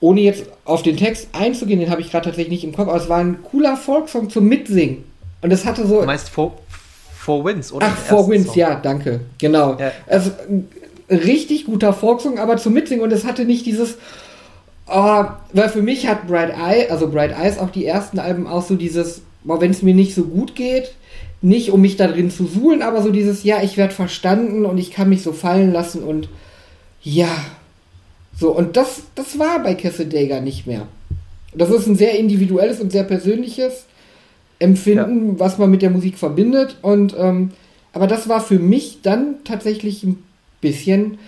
[0.00, 3.00] Ohne jetzt auf den Text einzugehen, den habe ich gerade tatsächlich nicht im Kopf, aber
[3.00, 5.04] es war ein cooler Folksong zum Mitsingen.
[5.46, 6.00] Und es hatte so.
[6.00, 6.58] Du meinst Four,
[7.16, 7.86] Four Wins, oder?
[7.88, 8.56] Ach, Four Wins, Song.
[8.56, 9.20] ja, danke.
[9.38, 9.76] Genau.
[9.78, 9.92] Ja.
[10.08, 10.66] Also, ein
[11.08, 13.96] richtig guter Folksong, aber zum Mitsingen und es hatte nicht dieses.
[14.88, 18.66] Oh, weil für mich hat Bright Eye, also Bright Eyes auch die ersten Alben auch
[18.66, 20.94] so dieses, oh, wenn es mir nicht so gut geht,
[21.42, 24.78] nicht um mich da drin zu suhlen, aber so dieses, ja, ich werde verstanden und
[24.78, 26.28] ich kann mich so fallen lassen und
[27.02, 27.28] ja.
[28.36, 30.88] So, und das, das war bei Cassidaga nicht mehr.
[31.54, 33.84] Das ist ein sehr individuelles und sehr persönliches
[34.58, 35.38] empfinden, ja.
[35.38, 36.76] was man mit der Musik verbindet.
[36.82, 37.50] Und ähm,
[37.92, 40.22] aber das war für mich dann tatsächlich ein
[40.60, 41.18] bisschen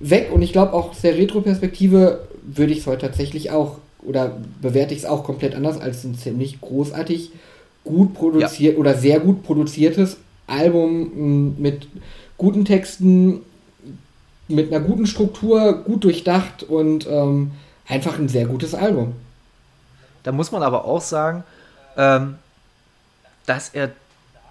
[0.00, 0.30] weg.
[0.32, 4.92] Und ich glaube auch aus der Retro-Perspektive würde ich es heute tatsächlich auch oder bewerte
[4.92, 7.30] ich es auch komplett anders als ein ziemlich großartig
[7.84, 8.80] gut produziert ja.
[8.80, 11.88] oder sehr gut produziertes Album mit
[12.36, 13.40] guten Texten,
[14.48, 17.52] mit einer guten Struktur, gut durchdacht und ähm,
[17.86, 19.12] einfach ein sehr gutes Album.
[20.22, 21.44] Da muss man aber auch sagen,
[21.96, 22.38] ähm,
[23.46, 23.90] dass er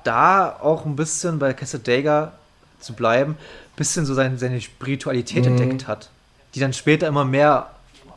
[0.04, 2.34] da auch ein bisschen bei Casadega
[2.80, 5.58] zu bleiben, ein bisschen so seine, seine Spiritualität mhm.
[5.58, 6.10] entdeckt hat,
[6.56, 7.70] die dann später immer mehr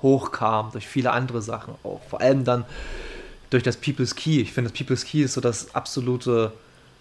[0.02, 2.00] hochkam durch viele andere Sachen auch.
[2.08, 2.64] Vor allem dann
[3.50, 4.40] durch das People's Key.
[4.40, 6.52] Ich finde, das People's Key ist so das absolute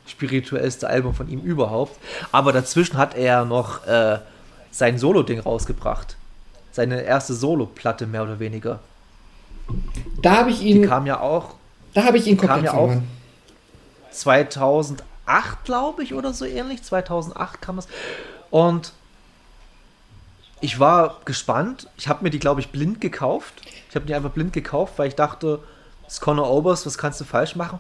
[0.08, 1.98] spirituellste Album von ihm überhaupt.
[2.32, 4.20] Aber dazwischen hat er noch äh,
[4.72, 6.16] sein Solo-Ding rausgebracht.
[6.72, 8.80] Seine erste Solo-Platte, mehr oder weniger.
[10.22, 10.84] Da habe ich ihn.
[10.84, 11.56] Die kam ja auch.
[11.96, 13.02] Da habe ich ihn komplett kam ja auch
[14.12, 15.04] 2008,
[15.64, 16.84] glaube ich, oder so ähnlich.
[16.84, 17.88] 2008 kam es.
[18.52, 18.92] Und
[20.60, 21.90] ich war gespannt.
[21.98, 23.54] Ich habe mir die, glaube ich, blind gekauft.
[23.90, 25.60] Ich habe die einfach blind gekauft, weil ich dachte,
[26.04, 27.80] das ist Conor Obers, was kannst du falsch machen?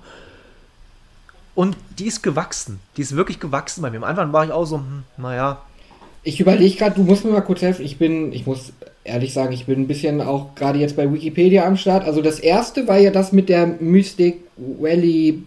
[1.53, 2.79] Und die ist gewachsen.
[2.95, 3.97] Die ist wirklich gewachsen bei mir.
[3.97, 5.61] Am Anfang war ich auch so, hm, naja.
[6.23, 7.83] Ich überlege gerade, du musst mir mal kurz helfen.
[7.83, 8.71] Ich bin, ich muss
[9.05, 12.05] ehrlich sagen, ich bin ein bisschen auch gerade jetzt bei Wikipedia am Start.
[12.05, 15.43] Also das erste war ja das mit der Mystic Valley.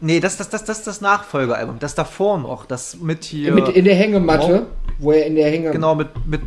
[0.00, 1.78] Nee, das, das, das, das ist das Nachfolgealbum.
[1.80, 2.66] Das davor noch.
[2.66, 3.52] Das mit hier.
[3.52, 4.60] Mit in der Hängematte.
[4.60, 4.66] Mo
[4.98, 5.76] wo er in der Hängematte.
[5.76, 6.42] Genau, mit, mit,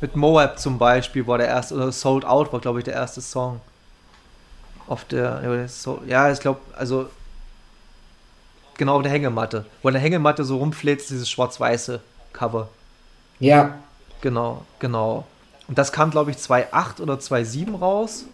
[0.00, 1.74] mit Moab zum Beispiel war der erste.
[1.74, 3.60] Oder Sold Out war, glaube ich, der erste Song.
[4.86, 5.66] Auf der.
[6.06, 7.08] Ja, ich glaube, also
[8.76, 9.64] genau auf der Hängematte.
[9.82, 12.00] Wo an der Hängematte so rumfläzt, dieses schwarz-weiße
[12.32, 12.68] Cover.
[13.40, 13.78] Ja.
[14.20, 15.24] Genau, genau.
[15.68, 18.26] Und das kam, glaube ich, 2.8 oder 2.7 raus.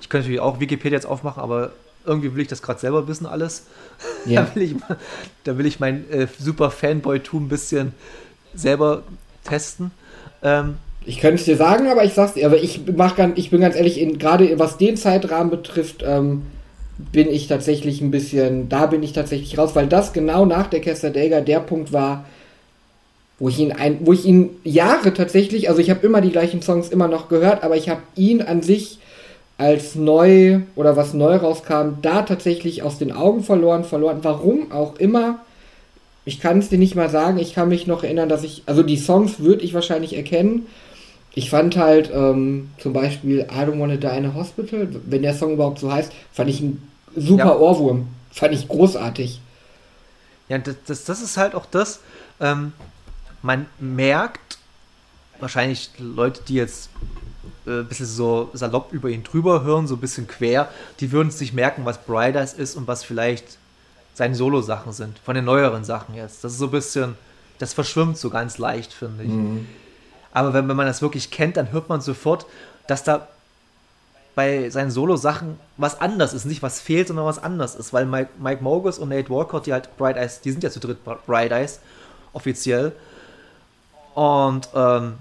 [0.00, 1.72] Ich könnte natürlich auch Wikipedia jetzt aufmachen, aber
[2.04, 3.66] irgendwie will ich das gerade selber wissen, alles.
[4.26, 4.42] Ja.
[4.42, 4.74] da, will ich,
[5.44, 7.92] da will ich mein äh, super Fanboy-Tum ein bisschen
[8.54, 9.02] selber
[9.44, 9.92] testen.
[10.42, 13.50] Ähm, ich könnte es dir sagen, aber ich sag's dir, aber ich mach ganz, ich
[13.50, 16.42] bin ganz ehrlich, gerade was den Zeitrahmen betrifft, ähm,
[17.12, 20.80] bin ich tatsächlich ein bisschen, da bin ich tatsächlich raus, weil das genau nach der
[20.80, 22.24] Casadega der Punkt war,
[23.38, 26.62] wo ich ihn ein, wo ich ihn Jahre tatsächlich, also ich habe immer die gleichen
[26.62, 28.98] Songs immer noch gehört, aber ich habe ihn an sich
[29.58, 34.18] als neu oder was neu rauskam, da tatsächlich aus den Augen verloren, verloren.
[34.22, 35.40] Warum auch immer.
[36.24, 37.38] Ich kann es dir nicht mal sagen.
[37.38, 40.66] Ich kann mich noch erinnern, dass ich, also die Songs würde ich wahrscheinlich erkennen.
[41.34, 45.34] Ich fand halt ähm, zum Beispiel I Don't Wanna Die in a Hospital, wenn der
[45.34, 46.82] Song überhaupt so heißt, fand ich ein
[47.14, 47.56] super ja.
[47.56, 48.08] Ohrwurm.
[48.30, 49.40] Fand ich großartig.
[50.48, 52.00] Ja, das, das, das ist halt auch das.
[52.40, 52.72] Ähm,
[53.44, 54.58] man merkt,
[55.38, 56.88] wahrscheinlich Leute, die jetzt
[57.66, 61.28] äh, ein bisschen so salopp über ihn drüber hören, so ein bisschen quer, die würden
[61.28, 63.58] es nicht merken, was Bright Eyes ist und was vielleicht
[64.14, 66.42] seine Solo-Sachen sind, von den neueren Sachen jetzt.
[66.42, 67.16] Das ist so ein bisschen,
[67.58, 69.30] das verschwimmt so ganz leicht, finde ich.
[69.30, 69.66] Mhm.
[70.32, 72.46] Aber wenn, wenn man das wirklich kennt, dann hört man sofort,
[72.86, 73.28] dass da
[74.34, 76.46] bei seinen Solo-Sachen was anders ist.
[76.46, 77.92] Nicht was fehlt, sondern was anders ist.
[77.92, 80.80] Weil Mike, Mike Mogus und Nate Walcott, die halt Bright Eyes, die sind ja zu
[80.80, 81.80] dritt Bright Eyes,
[82.32, 82.92] offiziell.
[84.14, 85.14] Und ähm,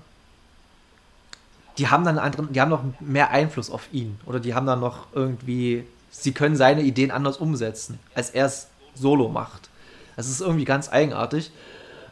[1.77, 4.19] die haben dann anderen, die haben noch mehr Einfluss auf ihn.
[4.25, 8.67] Oder die haben dann noch irgendwie, sie können seine Ideen anders umsetzen, als er es
[8.93, 9.69] solo macht.
[10.15, 11.51] Das ist irgendwie ganz eigenartig.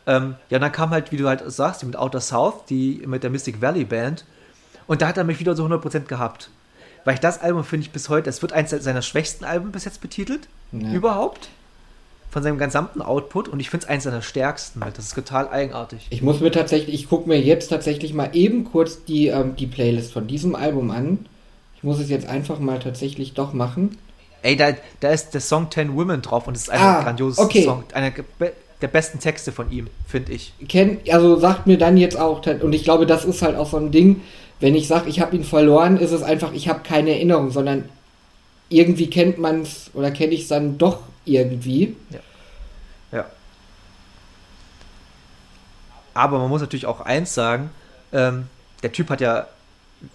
[0.07, 3.21] Ähm, ja, dann kam halt, wie du halt sagst, die mit Outer South, die mit
[3.21, 4.25] der Mystic Valley Band.
[4.87, 6.49] Und da hat er mich wieder so 100% gehabt.
[7.05, 9.85] Weil ich das Album finde ich bis heute, es wird eines seiner schwächsten Alben bis
[9.85, 10.47] jetzt betitelt.
[10.71, 10.91] Ja.
[10.91, 11.49] Überhaupt
[12.31, 14.97] von seinem gesamten Output und ich finde es eins seiner stärksten halt.
[14.97, 16.07] Das ist total eigenartig.
[16.09, 19.67] Ich muss mir tatsächlich, ich gucke mir jetzt tatsächlich mal eben kurz die, ähm, die
[19.67, 21.25] Playlist von diesem Album an.
[21.75, 23.97] Ich muss es jetzt einfach mal tatsächlich doch machen.
[24.43, 27.37] Ey, da, da ist der Song Ten Women drauf und es ist ein ah, grandioses
[27.37, 27.63] okay.
[27.65, 27.83] Song.
[27.93, 28.11] Einer
[28.81, 30.53] der besten Texte von ihm, finde ich.
[30.69, 33.77] Ken, also sagt mir dann jetzt auch, und ich glaube, das ist halt auch so
[33.77, 34.21] ein Ding,
[34.61, 37.89] wenn ich sage, ich habe ihn verloren, ist es einfach, ich habe keine Erinnerung, sondern
[38.71, 41.95] irgendwie kennt man es oder kenne ich es dann doch irgendwie.
[42.09, 42.19] Ja.
[43.11, 43.25] ja.
[46.13, 47.69] Aber man muss natürlich auch eins sagen,
[48.13, 48.47] ähm,
[48.81, 49.47] der Typ hat ja,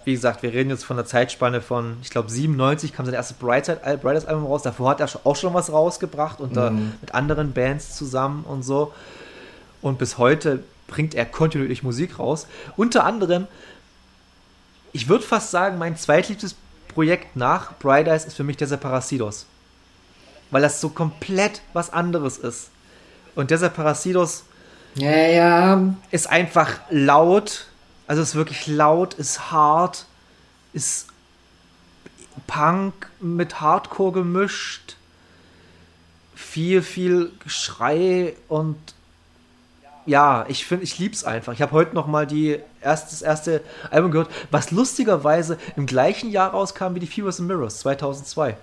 [0.03, 3.37] wie gesagt, wir reden jetzt von der Zeitspanne von, ich glaube, 97 kam sein erstes
[3.37, 4.63] Brightside, Brightest Album raus.
[4.63, 6.93] Davor hat er auch schon was rausgebracht und mhm.
[6.99, 8.91] mit anderen Bands zusammen und so.
[9.81, 12.47] Und bis heute bringt er kontinuierlich Musik raus.
[12.75, 13.47] Unter anderem,
[14.93, 16.55] ich würde fast sagen, mein zweitliebstes
[16.97, 19.45] Projekt nach Bright Eyes ist für mich der Parasidos
[20.51, 22.69] weil das so komplett was anderes ist.
[23.35, 24.43] Und dieser Parasitos
[24.95, 25.95] ja, ja.
[26.11, 27.67] ist einfach laut,
[28.07, 30.05] also ist wirklich laut, ist hart,
[30.73, 31.07] ist
[32.47, 34.95] Punk mit Hardcore gemischt,
[36.35, 38.77] viel, viel Geschrei und
[40.05, 41.51] ja, ich finde, ich lieb's einfach.
[41.51, 46.31] Ich habe heute noch mal die erst, das erste Album gehört, was lustigerweise im gleichen
[46.31, 48.55] Jahr rauskam wie die Fevers and Mirrors 2002.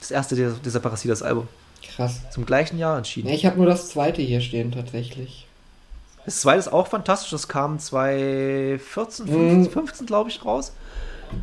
[0.00, 1.48] Das erste dieser, dieser Parasitas-Album.
[1.94, 2.20] Krass.
[2.30, 3.28] Zum gleichen Jahr entschieden.
[3.28, 5.46] Ja, ich habe nur das zweite hier stehen, tatsächlich.
[6.24, 7.30] Das zweite ist auch fantastisch.
[7.30, 9.70] Das kam 2014, 15, mhm.
[9.70, 10.72] 15 glaube ich, raus.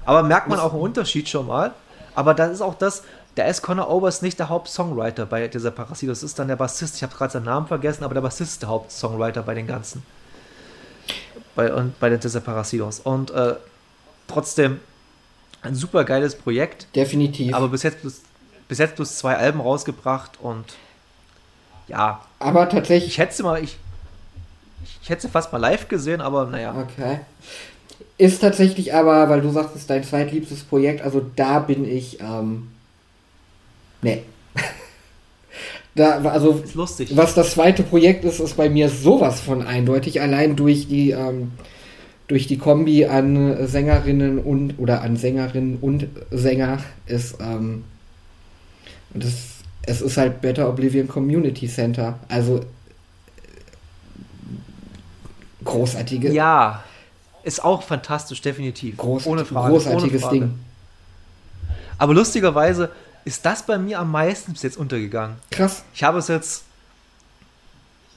[0.06, 1.73] Aber merkt man auch einen Unterschied schon mal.
[2.13, 3.04] Aber das ist auch das,
[3.38, 3.62] der S.
[3.62, 6.21] Connor Obers nicht der Hauptsongwriter bei dieser Parasitos.
[6.21, 6.95] Das ist dann der Bassist.
[6.95, 10.04] Ich habe gerade seinen Namen vergessen, aber der Bassist ist der Hauptsongwriter bei den ganzen.
[11.55, 12.99] Bei, und bei den Parasitos.
[12.99, 13.55] Und äh,
[14.27, 14.79] trotzdem
[15.61, 16.87] ein super geiles Projekt.
[16.95, 17.53] Definitiv.
[17.53, 17.97] Aber bis jetzt
[18.67, 20.65] bis jetzt bloß zwei Alben rausgebracht und
[21.87, 22.21] Ja.
[22.39, 23.11] Aber tatsächlich.
[23.11, 23.77] Ich hätte mal, ich,
[25.01, 26.75] ich hätte sie fast mal live gesehen, aber naja.
[26.75, 27.19] Okay.
[28.17, 32.19] Ist tatsächlich aber, weil du sagst, es ist dein zweitliebstes Projekt, also da bin ich,
[32.21, 32.71] ähm,
[34.01, 34.23] nee.
[35.95, 37.15] Da, also, ist lustig.
[37.15, 41.53] was das zweite Projekt ist, ist bei mir sowas von eindeutig, allein durch die, ähm,
[42.27, 47.86] durch die Kombi an Sängerinnen und, oder an Sängerinnen und Sänger ist, ähm,
[49.13, 49.34] das,
[49.84, 52.60] es ist halt Better Oblivion Community Center, also,
[55.63, 56.34] großartige.
[56.34, 56.84] Ja,
[57.43, 58.97] ist auch fantastisch, definitiv.
[58.97, 59.71] Groß, ohne Frage.
[59.71, 60.39] Großartiges ohne Frage.
[60.39, 60.60] Ding.
[61.97, 62.89] Aber lustigerweise
[63.25, 65.38] ist das bei mir am meisten bis jetzt untergegangen.
[65.51, 65.83] Krass.
[65.93, 66.63] Ich habe es jetzt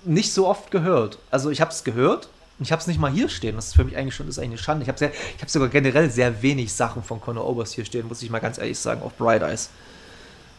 [0.04, 1.18] nicht so oft gehört.
[1.30, 3.56] Also ich habe es gehört und ich habe es nicht mal hier stehen.
[3.56, 4.82] Das ist für mich eigentlich schon das ist eine Schande.
[4.82, 8.30] Ich habe hab sogar generell sehr wenig Sachen von Conor Obers hier stehen, muss ich
[8.30, 9.70] mal ganz ehrlich sagen, auf Bright Eyes.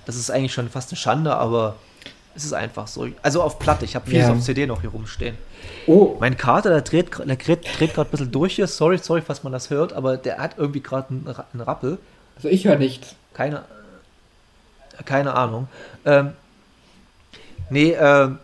[0.05, 1.75] Das ist eigentlich schon fast eine Schande, aber
[2.35, 3.07] es ist einfach so.
[3.21, 3.85] Also auf Platte.
[3.85, 4.33] Ich habe vieles ja.
[4.33, 5.38] auf CD noch hier rumstehen.
[5.88, 6.15] Oh.
[6.19, 8.67] Mein Kater, der dreht, der dreht, dreht gerade ein bisschen durch hier.
[8.67, 11.99] Sorry, sorry, falls man das hört, aber der hat irgendwie gerade einen, einen, Rappel.
[12.35, 13.15] Also ich höre nichts.
[13.33, 13.63] Keine,
[15.05, 15.67] keine Ahnung.
[16.05, 16.33] Ähm,
[17.69, 18.39] nee, ähm,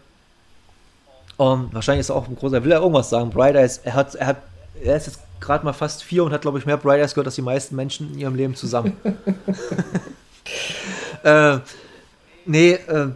[1.37, 3.29] um, wahrscheinlich ist er auch ein großer, will er irgendwas sagen.
[3.29, 4.37] Bright Eyes, er hat, er hat,
[4.81, 7.27] er ist jetzt gerade mal fast vier und hat, glaube ich, mehr Bright Eyes gehört
[7.27, 8.95] als die meisten Menschen in ihrem Leben zusammen.
[11.23, 11.57] äh,
[12.45, 13.09] nee, äh,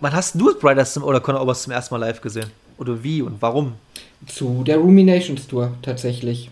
[0.00, 2.50] wann hast du Bright Eyes zum, oder Conor Obers zum ersten Mal live gesehen?
[2.78, 3.74] Oder wie und warum?
[4.26, 6.50] Zu der Ruminations Tour tatsächlich.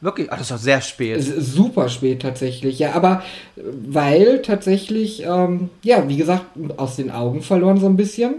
[0.00, 0.28] Wirklich?
[0.30, 1.22] Ach, das war sehr spät.
[1.22, 3.22] Super spät tatsächlich, ja, aber
[3.56, 6.44] weil tatsächlich, ähm, ja, wie gesagt,
[6.76, 8.34] aus den Augen verloren so ein bisschen.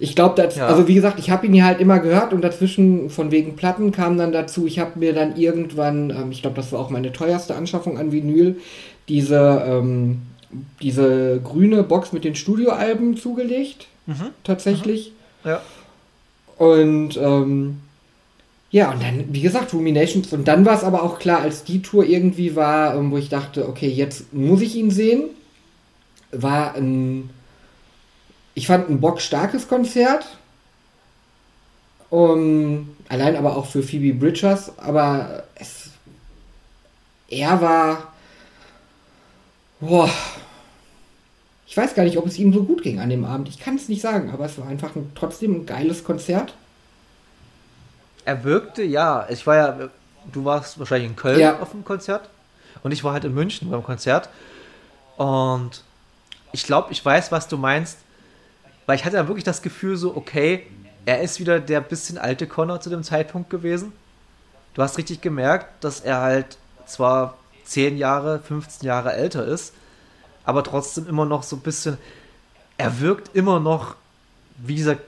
[0.00, 0.66] Ich glaube, ja.
[0.66, 3.92] also wie gesagt, ich habe ihn ja halt immer gehört und dazwischen von wegen Platten
[3.92, 7.12] kam dann dazu, ich habe mir dann irgendwann, ähm, ich glaube, das war auch meine
[7.12, 8.56] teuerste Anschaffung an Vinyl,
[9.08, 10.22] diese, ähm,
[10.80, 13.86] diese grüne Box mit den Studioalben zugelegt.
[14.06, 14.30] Mhm.
[14.42, 15.12] Tatsächlich.
[15.44, 15.50] Mhm.
[15.50, 15.60] Ja.
[16.56, 17.80] Und ähm,
[18.70, 20.32] ja, und dann, wie gesagt, Ruminations.
[20.32, 23.28] Und dann war es aber auch klar, als die Tour irgendwie war, ähm, wo ich
[23.28, 25.24] dachte, okay, jetzt muss ich ihn sehen,
[26.30, 27.30] war ein,
[28.54, 30.36] ich fand ein bockstarkes Konzert.
[32.10, 35.90] Um, allein aber auch für Phoebe Bridgers, aber es,
[37.28, 38.12] er war,
[39.78, 40.10] boah,
[41.68, 43.48] ich weiß gar nicht, ob es ihm so gut ging an dem Abend.
[43.48, 46.54] Ich kann es nicht sagen, aber es war einfach ein, trotzdem ein geiles Konzert.
[48.30, 49.26] Er wirkte, ja.
[49.28, 49.88] Ich war ja,
[50.30, 51.58] du warst wahrscheinlich in Köln ja.
[51.58, 52.30] auf dem Konzert
[52.84, 54.28] und ich war halt in München beim Konzert.
[55.16, 55.82] Und
[56.52, 57.98] ich glaube, ich weiß, was du meinst,
[58.86, 60.64] weil ich hatte ja wirklich das Gefühl so, okay,
[61.06, 63.92] er ist wieder der bisschen alte Connor zu dem Zeitpunkt gewesen.
[64.74, 69.74] Du hast richtig gemerkt, dass er halt zwar 10 Jahre, 15 Jahre älter ist,
[70.44, 71.98] aber trotzdem immer noch so ein bisschen,
[72.76, 73.96] er wirkt immer noch
[74.56, 74.98] wie dieser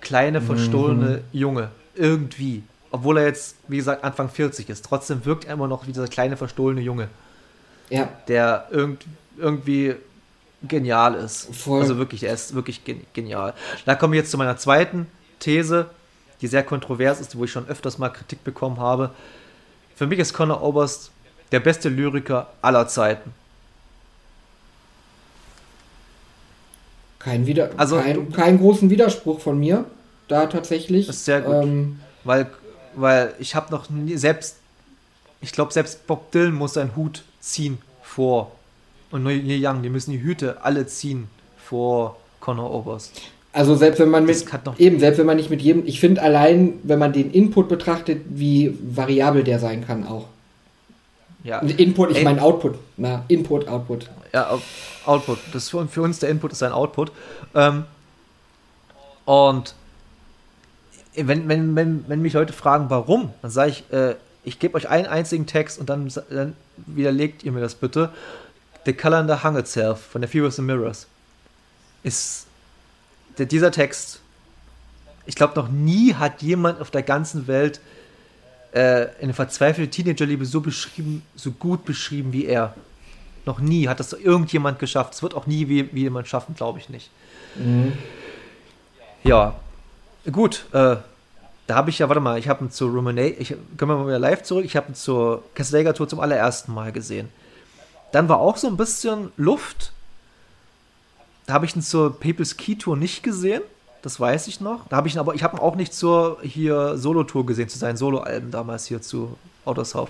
[0.00, 1.38] kleine, verstohlene mhm.
[1.38, 1.70] Junge.
[1.94, 2.62] Irgendwie.
[2.90, 4.84] Obwohl er jetzt, wie gesagt, Anfang 40 ist.
[4.84, 7.08] Trotzdem wirkt er immer noch wie dieser kleine, verstohlene Junge.
[7.88, 8.08] Ja.
[8.28, 9.04] Der irgend,
[9.38, 9.94] irgendwie
[10.62, 11.54] genial ist.
[11.54, 11.82] Voll.
[11.82, 13.54] Also wirklich, er ist wirklich genial.
[13.84, 15.06] Da komme ich jetzt zu meiner zweiten
[15.38, 15.86] These,
[16.40, 19.10] die sehr kontrovers ist, wo ich schon öfters mal Kritik bekommen habe.
[19.94, 21.10] Für mich ist Conor Oberst
[21.52, 23.32] der beste Lyriker aller Zeiten.
[27.18, 29.84] Kein, Wider also, kein, keinen großen Widerspruch von mir,
[30.28, 31.06] da tatsächlich.
[31.06, 31.64] Das ist sehr gut.
[31.64, 32.50] Ähm, weil,
[33.00, 34.56] weil ich habe noch nie, selbst,
[35.40, 38.52] ich glaube, selbst Bob Dylan muss seinen Hut ziehen vor.
[39.10, 43.20] Und Neil Young, die müssen die Hüte alle ziehen vor Conor Oberst.
[43.52, 44.46] Also selbst wenn man mit
[44.78, 48.22] eben selbst wenn man nicht mit jedem, ich finde allein, wenn man den Input betrachtet,
[48.28, 50.26] wie variabel der sein kann auch.
[51.42, 51.58] Ja.
[51.60, 52.76] Input, ich meine Output.
[52.96, 54.08] Na, Input, Output.
[54.32, 54.58] Ja,
[55.06, 55.38] Output.
[55.52, 57.10] Das für, für uns der Input ist ein Output.
[57.54, 57.84] Ähm,
[59.24, 59.74] und
[61.14, 64.88] wenn, wenn, wenn, wenn mich Leute fragen, warum, dann sage ich, äh, ich gebe euch
[64.88, 68.10] einen einzigen Text und dann, dann widerlegt ihr mir das bitte.
[68.86, 71.06] The Calendar Hung Itself von der Furious and Mirrors
[72.02, 72.46] ist
[73.38, 74.20] der, dieser Text.
[75.26, 77.80] Ich glaube, noch nie hat jemand auf der ganzen Welt
[78.72, 82.74] äh, eine verzweifelte Teenagerliebe so beschrieben, so gut beschrieben wie er.
[83.44, 85.14] Noch nie hat das irgendjemand geschafft.
[85.14, 87.10] Es wird auch nie wie, wie jemand schaffen, glaube ich nicht.
[87.56, 87.92] Mhm.
[89.24, 89.56] Ja,
[90.30, 90.66] gut.
[90.72, 90.96] Äh,
[91.66, 94.06] da habe ich ja, warte mal, ich habe ihn zur Ruminate, ich können wir mal
[94.08, 94.64] wieder live zurück.
[94.64, 97.28] Ich habe ihn zur Castellaga Tour zum allerersten Mal gesehen.
[98.12, 99.92] Dann war auch so ein bisschen Luft.
[101.46, 103.62] Da habe ich ihn zur People's Key Tour nicht gesehen.
[104.02, 104.88] Das weiß ich noch.
[104.88, 107.78] Da habe ich ihn aber, ich habe ihn auch nicht zur hier Solo-Tour gesehen, zu
[107.78, 109.36] seinen Solo-Alben damals hier zu
[109.84, 110.08] South.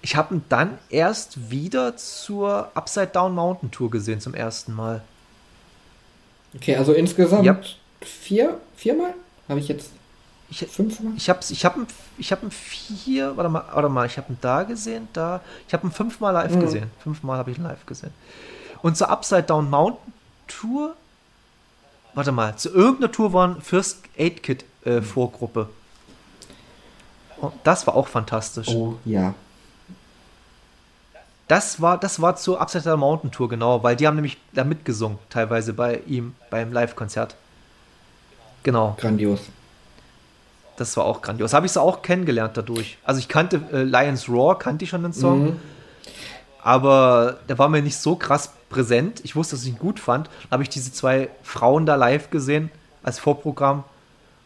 [0.00, 5.02] Ich habe ihn dann erst wieder zur Upside Down Mountain Tour gesehen zum ersten Mal.
[6.54, 7.60] Okay, also insgesamt ja.
[8.04, 9.14] Vier, viermal?
[9.48, 9.90] Habe ich jetzt
[10.52, 11.12] ich, fünfmal?
[11.16, 11.76] Ich habe ich hab,
[12.18, 15.40] ich hab vier, warte mal, warte mal, ich habe ihn da gesehen, da.
[15.66, 16.60] Ich habe ihn fünfmal live mhm.
[16.60, 16.90] gesehen.
[17.02, 18.12] Fünfmal habe ich ihn live gesehen.
[18.82, 20.12] Und zur Upside Down Mountain
[20.48, 20.94] Tour,
[22.14, 25.68] warte mal, zu irgendeiner Tour waren First Aid Kit äh, Vorgruppe.
[27.40, 28.68] Und das war auch fantastisch.
[28.68, 29.34] Oh, ja.
[31.48, 34.64] Das war, das war zur Upside Down Mountain Tour, genau, weil die haben nämlich da
[34.64, 37.36] mitgesungen, teilweise bei ihm beim Live-Konzert.
[38.62, 38.96] Genau.
[39.00, 39.40] Grandios.
[40.76, 41.52] Das war auch grandios.
[41.52, 42.98] Habe ich sie auch kennengelernt dadurch.
[43.04, 45.44] Also ich kannte äh, Lions Roar, kannte ich schon den Song.
[45.44, 45.56] Mhm.
[46.62, 49.20] Aber der war mir nicht so krass präsent.
[49.24, 50.28] Ich wusste, dass ich ihn gut fand.
[50.44, 52.70] Dann habe ich diese zwei Frauen da live gesehen
[53.02, 53.84] als Vorprogramm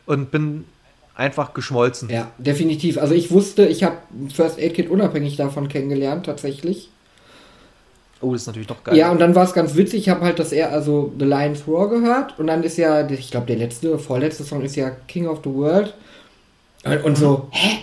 [0.06, 0.64] und bin
[1.14, 2.08] einfach geschmolzen.
[2.10, 2.98] Ja, definitiv.
[2.98, 3.96] Also ich wusste, ich habe
[4.34, 6.90] First Aid Kit unabhängig davon kennengelernt, tatsächlich.
[8.26, 8.96] Oh, das ist natürlich doch geil.
[8.96, 10.00] Ja, und dann war es ganz witzig.
[10.00, 12.36] Ich habe halt das eher, also The Lion's Roar gehört.
[12.38, 15.50] Und dann ist ja, ich glaube, der letzte, vorletzte Song ist ja King of the
[15.50, 15.94] World.
[16.84, 17.78] Und, und so, hä?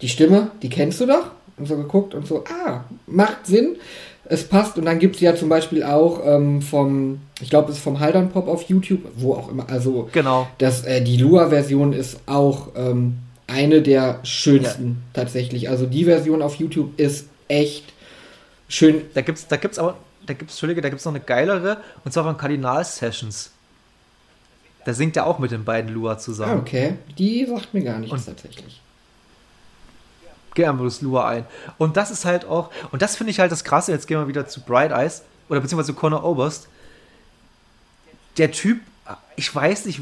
[0.00, 1.30] Die Stimme, die kennst du doch?
[1.56, 3.76] Und so geguckt und so, ah, macht Sinn.
[4.24, 4.76] Es passt.
[4.76, 8.00] Und dann gibt es ja zum Beispiel auch ähm, vom, ich glaube, es ist vom
[8.00, 10.48] Haldern Pop auf YouTube, wo auch immer, also genau.
[10.58, 14.96] Das, äh, die Lua-Version ist auch ähm, eine der schönsten ja.
[15.12, 15.68] tatsächlich.
[15.68, 17.93] Also die Version auf YouTube ist echt
[18.68, 19.02] schön.
[19.14, 19.96] Da gibt's, da gibt's aber,
[20.26, 23.50] da gibt's, Entschuldige, da gibt's noch eine geilere, und zwar von Kardinal Sessions.
[24.84, 26.58] Da singt er auch mit den beiden Lua zusammen.
[26.58, 26.96] Ah, okay.
[27.16, 28.80] Die sagt mir gar nichts und tatsächlich.
[30.54, 31.46] Geh einfach das Lua ein.
[31.78, 34.28] Und das ist halt auch, und das finde ich halt das Krasse, jetzt gehen wir
[34.28, 36.68] wieder zu Bright Eyes, oder beziehungsweise zu Conor Oberst.
[38.36, 38.80] Der Typ,
[39.36, 40.00] ich weiß nicht,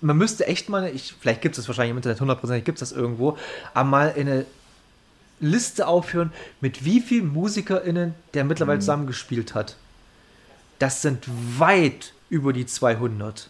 [0.00, 2.90] man müsste echt mal, ich, vielleicht gibt es das wahrscheinlich im Internet, hundertprozentig gibt es
[2.90, 3.38] das irgendwo,
[3.74, 4.46] aber mal eine
[5.40, 8.82] Liste aufführen, mit wie vielen MusikerInnen der mittlerweile mhm.
[8.82, 9.76] zusammengespielt hat.
[10.78, 11.26] Das sind
[11.58, 13.48] weit über die 200.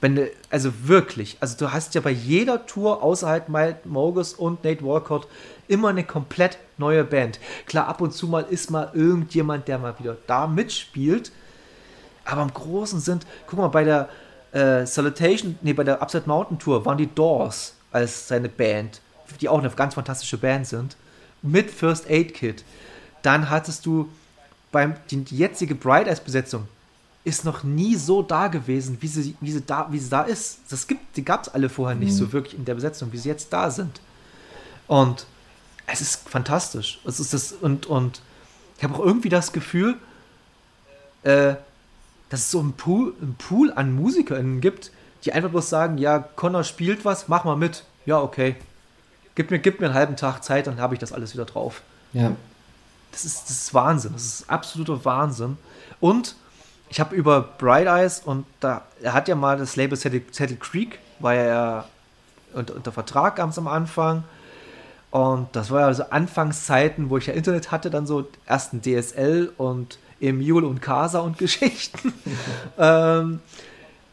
[0.00, 4.64] Wenn du, also wirklich, also du hast ja bei jeder Tour außerhalb Mike Mogus und
[4.64, 5.26] Nate Walcott
[5.68, 7.38] immer eine komplett neue Band.
[7.66, 11.30] Klar, ab und zu mal ist mal irgendjemand, der mal wieder da mitspielt,
[12.24, 14.08] aber im Großen sind, guck mal, bei der
[14.52, 19.00] äh, Salutation, nee, bei der Upside Mountain Tour waren die Doors als seine Band,
[19.38, 20.96] die auch eine ganz fantastische Band sind,
[21.42, 22.64] mit First Aid Kit.
[23.22, 24.08] Dann hattest du
[24.72, 26.68] beim die, die jetzige Bright Eyes Besetzung
[27.22, 30.60] ist noch nie so da gewesen, wie sie, wie sie, da, wie sie da ist.
[30.70, 32.16] Das gibt, die gab es alle vorher nicht mhm.
[32.16, 34.00] so wirklich in der Besetzung, wie sie jetzt da sind.
[34.86, 35.26] Und
[35.86, 37.00] es ist fantastisch.
[37.04, 38.22] Es ist das, und, und
[38.78, 39.96] ich habe auch irgendwie das Gefühl,
[41.22, 41.54] äh,
[42.30, 44.90] dass es so einen Pool, einen Pool an MusikerInnen gibt,
[45.24, 47.84] die einfach bloß sagen, ja, Connor spielt was, mach mal mit.
[48.06, 48.56] Ja, okay.
[49.34, 51.82] Gib mir, gib mir einen halben Tag Zeit, dann habe ich das alles wieder drauf.
[52.12, 52.32] Ja.
[53.12, 54.12] Das ist, das ist Wahnsinn.
[54.12, 55.56] Das ist absoluter Wahnsinn.
[56.00, 56.34] Und
[56.88, 60.98] ich habe über Bright Eyes und da, er hat ja mal das Label Settle, Creek,
[61.20, 61.84] war ja
[62.52, 64.24] unter, unter Vertrag ganz am Anfang.
[65.10, 69.52] Und das war ja so Anfangszeiten, wo ich ja Internet hatte, dann so ersten DSL
[69.56, 72.12] und Emule und Casa und Geschichten.
[72.78, 73.40] ähm,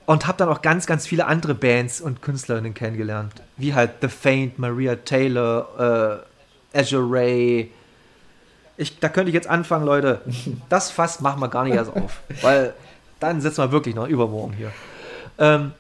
[0.08, 3.34] und habe dann auch ganz, ganz viele andere Bands und Künstlerinnen kennengelernt.
[3.58, 6.24] Wie halt The Faint, Maria Taylor,
[6.74, 7.72] äh, Azure Ray,
[8.78, 10.22] ich, da könnte ich jetzt anfangen, Leute.
[10.70, 12.22] Das Fass machen wir gar nicht erst auf.
[12.42, 12.74] Weil
[13.20, 14.72] dann sitzen wir wirklich noch übermorgen hier.
[15.40, 15.74] Ähm,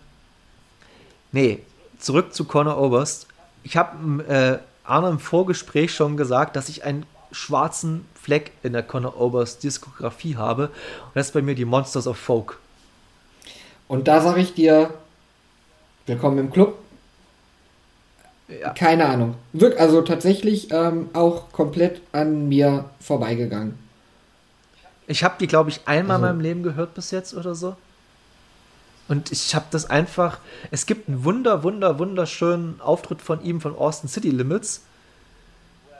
[1.31, 1.59] nee,
[1.97, 3.27] zurück zu Conor Oberst.
[3.63, 8.83] Ich habe äh, Arne im Vorgespräch schon gesagt, dass ich einen schwarzen Fleck in der
[8.83, 10.63] Conor Oberst Diskografie habe.
[10.67, 12.59] Und das ist bei mir die Monsters of Folk.
[13.87, 14.93] Und da sage ich dir,
[16.05, 16.77] willkommen im Club.
[18.47, 18.73] Ja.
[18.73, 19.35] Keine Ahnung.
[19.53, 23.77] Wirk also tatsächlich ähm, auch komplett an mir vorbeigegangen.
[25.05, 26.25] Ich habe die, glaube ich, einmal also.
[26.25, 27.75] in meinem Leben gehört bis jetzt oder so.
[29.07, 30.39] Und ich habe das einfach.
[30.69, 34.81] Es gibt einen wunder, wunder, wunderschönen Auftritt von ihm von Austin City Limits,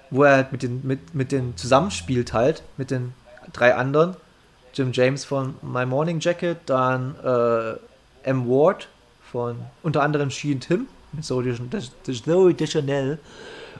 [0.09, 3.13] wo er halt mit den, mit, mit den zusammenspielt halt, mit den
[3.53, 4.17] drei anderen.
[4.77, 8.47] Jim James von My Morning Jacket, dann äh, M.
[8.47, 8.87] Ward
[9.31, 13.17] von unter anderem She and Tim mit Zoe Deschanel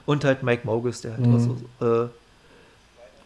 [0.06, 1.36] und halt Mike Mogus, der halt mhm.
[1.36, 1.38] auch
[1.80, 2.08] so äh,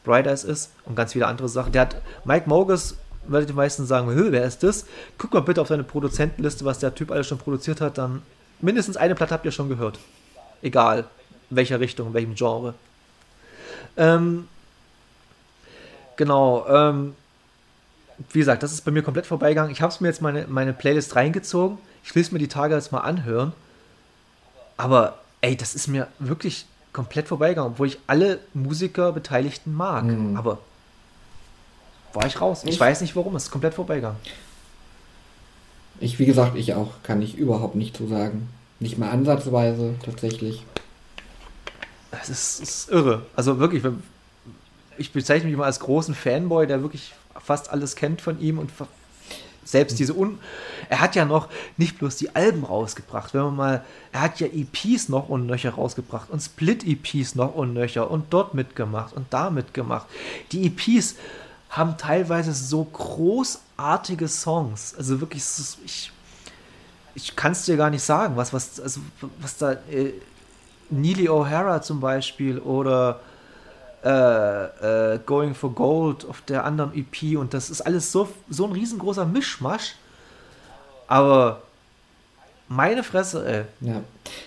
[0.04, 1.72] Bright Eyes ist und ganz viele andere Sachen.
[1.72, 2.96] Der hat Mike Mogus,
[3.26, 4.84] würde die meisten sagen, wer ist das?
[5.16, 8.20] Guck mal bitte auf seine Produzentenliste, was der Typ alles schon produziert hat, dann
[8.60, 9.98] mindestens eine Platte habt ihr schon gehört.
[10.60, 11.06] Egal,
[11.48, 12.74] in welcher Richtung, in welchem Genre.
[13.96, 14.48] Ähm,
[16.16, 17.14] genau, ähm,
[18.30, 19.72] wie gesagt, das ist bei mir komplett vorbeigegangen.
[19.72, 21.78] Ich habe es mir jetzt meine, meine Playlist reingezogen.
[22.04, 23.52] Ich will es mir die Tage jetzt mal anhören.
[24.76, 30.04] Aber ey, das ist mir wirklich komplett vorbeigegangen, obwohl ich alle Musiker Beteiligten mag.
[30.04, 30.36] Mhm.
[30.36, 30.58] Aber
[32.12, 32.62] war ich raus.
[32.64, 34.18] Ich, ich, weiß nicht warum, es ist komplett vorbeigegangen.
[36.00, 38.48] Ich, wie gesagt, ich auch, kann ich überhaupt nicht zu sagen.
[38.80, 40.64] Nicht mal ansatzweise, tatsächlich.
[42.10, 43.24] Das ist, ist irre.
[43.36, 43.84] Also wirklich,
[44.98, 48.70] ich bezeichne mich immer als großen Fanboy, der wirklich fast alles kennt von ihm und
[49.64, 50.38] selbst diese Un
[50.88, 54.46] er hat ja noch nicht bloß die Alben rausgebracht, wenn man mal, er hat ja
[54.46, 59.50] EPs noch und nöcher rausgebracht und Split-EPs noch und nöcher und dort mitgemacht und da
[59.50, 60.06] mitgemacht.
[60.50, 61.14] Die EPs
[61.70, 65.42] haben teilweise so großartige Songs, also wirklich,
[65.84, 66.12] ich,
[67.14, 69.00] ich kann es dir gar nicht sagen, was, was, also,
[69.40, 70.12] was da, äh,
[70.90, 73.20] Neely O'Hara zum Beispiel oder
[74.05, 78.66] äh, äh, Going for Gold auf der anderen EP und das ist alles so, so
[78.66, 79.94] ein riesengroßer Mischmasch.
[81.07, 81.62] Aber
[82.68, 83.88] meine Fresse, ey.
[83.88, 84.00] Ja.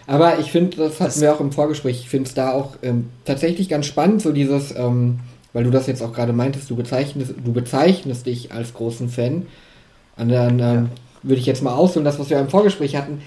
[0.08, 2.76] Aber ich finde, das hatten das wir auch im Vorgespräch, ich finde es da auch
[2.82, 5.20] ähm, tatsächlich ganz spannend, so dieses, ähm,
[5.54, 9.48] weil du das jetzt auch gerade meintest, du bezeichnest, du bezeichnest dich als großen Fan.
[10.18, 10.90] Und dann ähm, ja.
[11.24, 13.22] würde ich jetzt mal ausholen, das, was wir im Vorgespräch hatten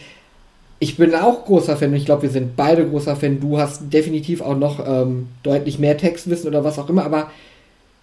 [0.80, 3.40] ich bin auch großer Fan und ich glaube, wir sind beide großer Fan.
[3.40, 7.30] Du hast definitiv auch noch ähm, deutlich mehr Textwissen oder was auch immer, aber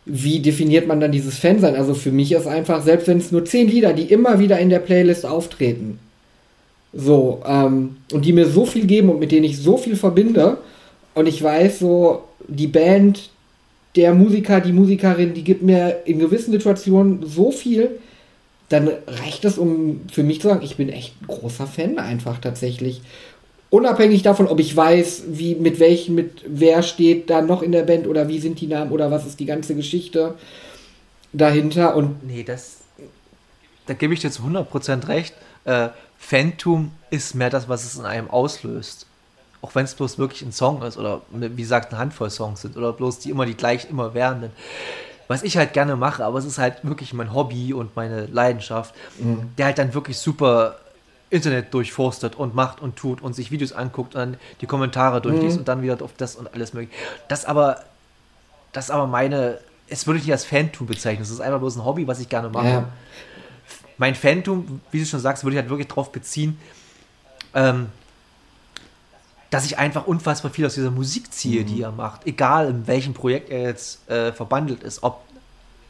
[0.06, 1.76] wie definiert man dann dieses Fansein?
[1.76, 4.70] Also für mich ist einfach, selbst wenn es nur zehn Lieder, die immer wieder in
[4.70, 6.00] der Playlist auftreten,
[6.94, 10.58] so, ähm, und die mir so viel geben und mit denen ich so viel verbinde,
[11.14, 13.30] und ich weiß so, die Band,
[13.96, 17.92] der Musiker, die Musikerin, die gibt mir in gewissen Situationen so viel,
[18.70, 22.40] dann reicht es, um für mich zu sagen, ich bin echt ein großer Fan einfach
[22.40, 23.02] tatsächlich.
[23.70, 27.84] Unabhängig davon, ob ich weiß, wie, mit welchen, mit wer steht da noch in der
[27.84, 30.36] Band oder wie sind die Namen oder was ist die ganze Geschichte
[31.34, 32.26] dahinter und.
[32.26, 32.78] Nee, das.
[33.86, 35.36] Da gebe ich dir zu 100% recht.
[35.66, 39.06] Äh, Phantom ist mehr das, was es in einem auslöst.
[39.62, 42.78] Auch wenn es bloß wirklich ein Song ist oder wie gesagt eine Handvoll Songs sind
[42.78, 44.52] oder bloß die immer die gleich immer währenden
[45.28, 48.94] was ich halt gerne mache, aber es ist halt wirklich mein Hobby und meine Leidenschaft,
[49.18, 49.50] mhm.
[49.58, 50.78] der halt dann wirklich super
[51.30, 55.56] Internet durchforstet und macht und tut und sich Videos anguckt und dann die Kommentare durchliest
[55.56, 55.60] mhm.
[55.60, 56.96] und dann wieder auf das und alles mögliche.
[57.28, 57.84] Das aber,
[58.72, 61.24] das aber meine, es würde ich nicht als Fantum bezeichnen.
[61.24, 62.68] Es ist einfach bloß ein Hobby, was ich gerne mache.
[62.68, 62.88] Ja.
[63.98, 66.60] Mein Fantum, wie du schon sagst, würde ich halt wirklich darauf beziehen,
[67.54, 67.88] ähm,
[69.50, 71.68] dass ich einfach unfassbar viel aus dieser Musik ziehe, mhm.
[71.68, 72.26] die er macht.
[72.26, 75.22] Egal in welchem Projekt er jetzt äh, verbandelt ist, ob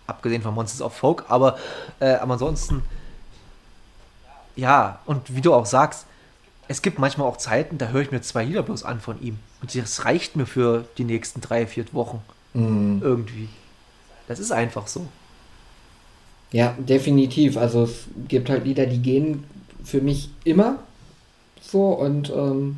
[0.07, 1.57] abgesehen von Monsters of Folk, aber,
[1.99, 2.83] äh, aber ansonsten,
[4.55, 6.05] ja, und wie du auch sagst,
[6.67, 9.39] es gibt manchmal auch Zeiten, da höre ich mir zwei Lieder bloß an von ihm.
[9.61, 12.21] Und das reicht mir für die nächsten drei, vier Wochen.
[12.53, 13.01] Mhm.
[13.03, 13.49] Irgendwie.
[14.27, 15.07] Das ist einfach so.
[16.51, 17.57] Ja, definitiv.
[17.57, 19.43] Also es gibt halt Lieder, die gehen
[19.83, 20.79] für mich immer
[21.61, 22.77] so und ähm,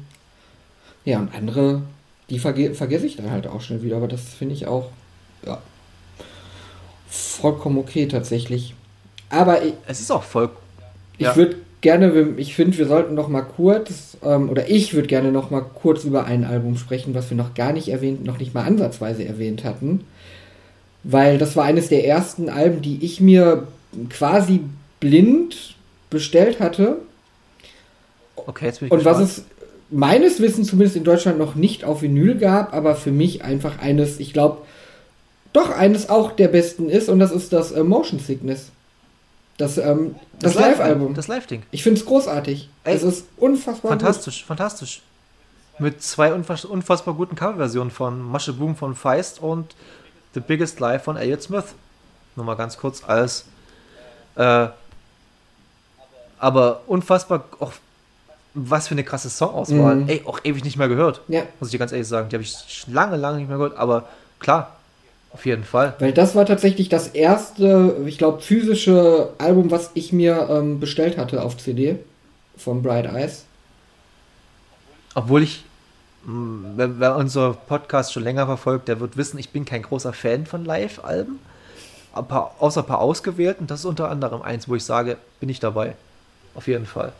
[1.07, 1.83] ja, und andere,
[2.29, 4.89] die verge vergesse ich dann halt auch schnell wieder, aber das finde ich auch,
[5.45, 5.61] ja,
[7.07, 8.75] vollkommen okay tatsächlich.
[9.29, 10.49] Aber ich, es ist auch voll.
[11.17, 11.35] Ich ja.
[11.37, 15.49] würde gerne, ich finde, wir sollten noch mal kurz, ähm, oder ich würde gerne noch
[15.49, 18.65] mal kurz über ein Album sprechen, was wir noch gar nicht erwähnt, noch nicht mal
[18.65, 20.03] ansatzweise erwähnt hatten.
[21.05, 23.65] Weil das war eines der ersten Alben, die ich mir
[24.09, 24.59] quasi
[24.99, 25.77] blind
[26.09, 26.97] bestellt hatte.
[28.35, 29.21] Okay, jetzt bin ich Und gespannt.
[29.21, 29.45] was es
[29.89, 34.19] meines Wissens zumindest in Deutschland noch nicht auf Vinyl gab, aber für mich einfach eines,
[34.19, 34.61] ich glaube,
[35.53, 38.71] doch eines auch der besten ist und das ist das äh, Motion Sickness.
[39.57, 41.15] Das, ähm, das, das Live-Album.
[41.15, 41.63] Das Live-Ding.
[41.71, 42.69] Ich finde es großartig.
[42.83, 44.47] Ey, es ist unfassbar Fantastisch, gut.
[44.47, 45.01] fantastisch.
[45.79, 49.75] Mit zwei unfass unfassbar guten Coverversionen von Masche Boom von Feist und
[50.33, 51.65] The Biggest Life von Elliot Smith.
[52.35, 53.45] Nur mal ganz kurz als.
[54.35, 54.67] Äh,
[56.39, 57.73] aber unfassbar auch
[58.57, 59.95] was für eine krasse Songauswahl.
[59.95, 60.09] Mhm.
[60.09, 61.21] Ey, auch ewig nicht mehr gehört.
[61.27, 61.43] Ja.
[61.59, 62.29] Muss ich dir ganz ehrlich sagen.
[62.29, 63.77] Die habe ich lange, lange nicht mehr gehört.
[63.77, 64.05] Aber
[64.39, 64.77] klar,
[65.31, 65.95] auf jeden Fall.
[65.99, 71.17] Weil das war tatsächlich das erste, ich glaube, physische Album, was ich mir ähm, bestellt
[71.17, 71.99] hatte auf CD
[72.57, 73.45] von Bright Eyes.
[75.13, 75.63] Obwohl ich,
[76.25, 80.13] mm, wer, wer unser Podcast schon länger verfolgt, der wird wissen, ich bin kein großer
[80.13, 81.39] Fan von Live-Alben.
[82.13, 83.67] Außer ein paar ausgewählten.
[83.67, 85.93] Das ist unter anderem eins, wo ich sage, bin ich dabei.
[86.55, 87.13] Auf jeden Fall.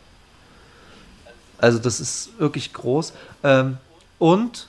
[1.58, 3.12] Also das ist wirklich groß.
[3.42, 3.78] Ähm,
[4.18, 4.68] und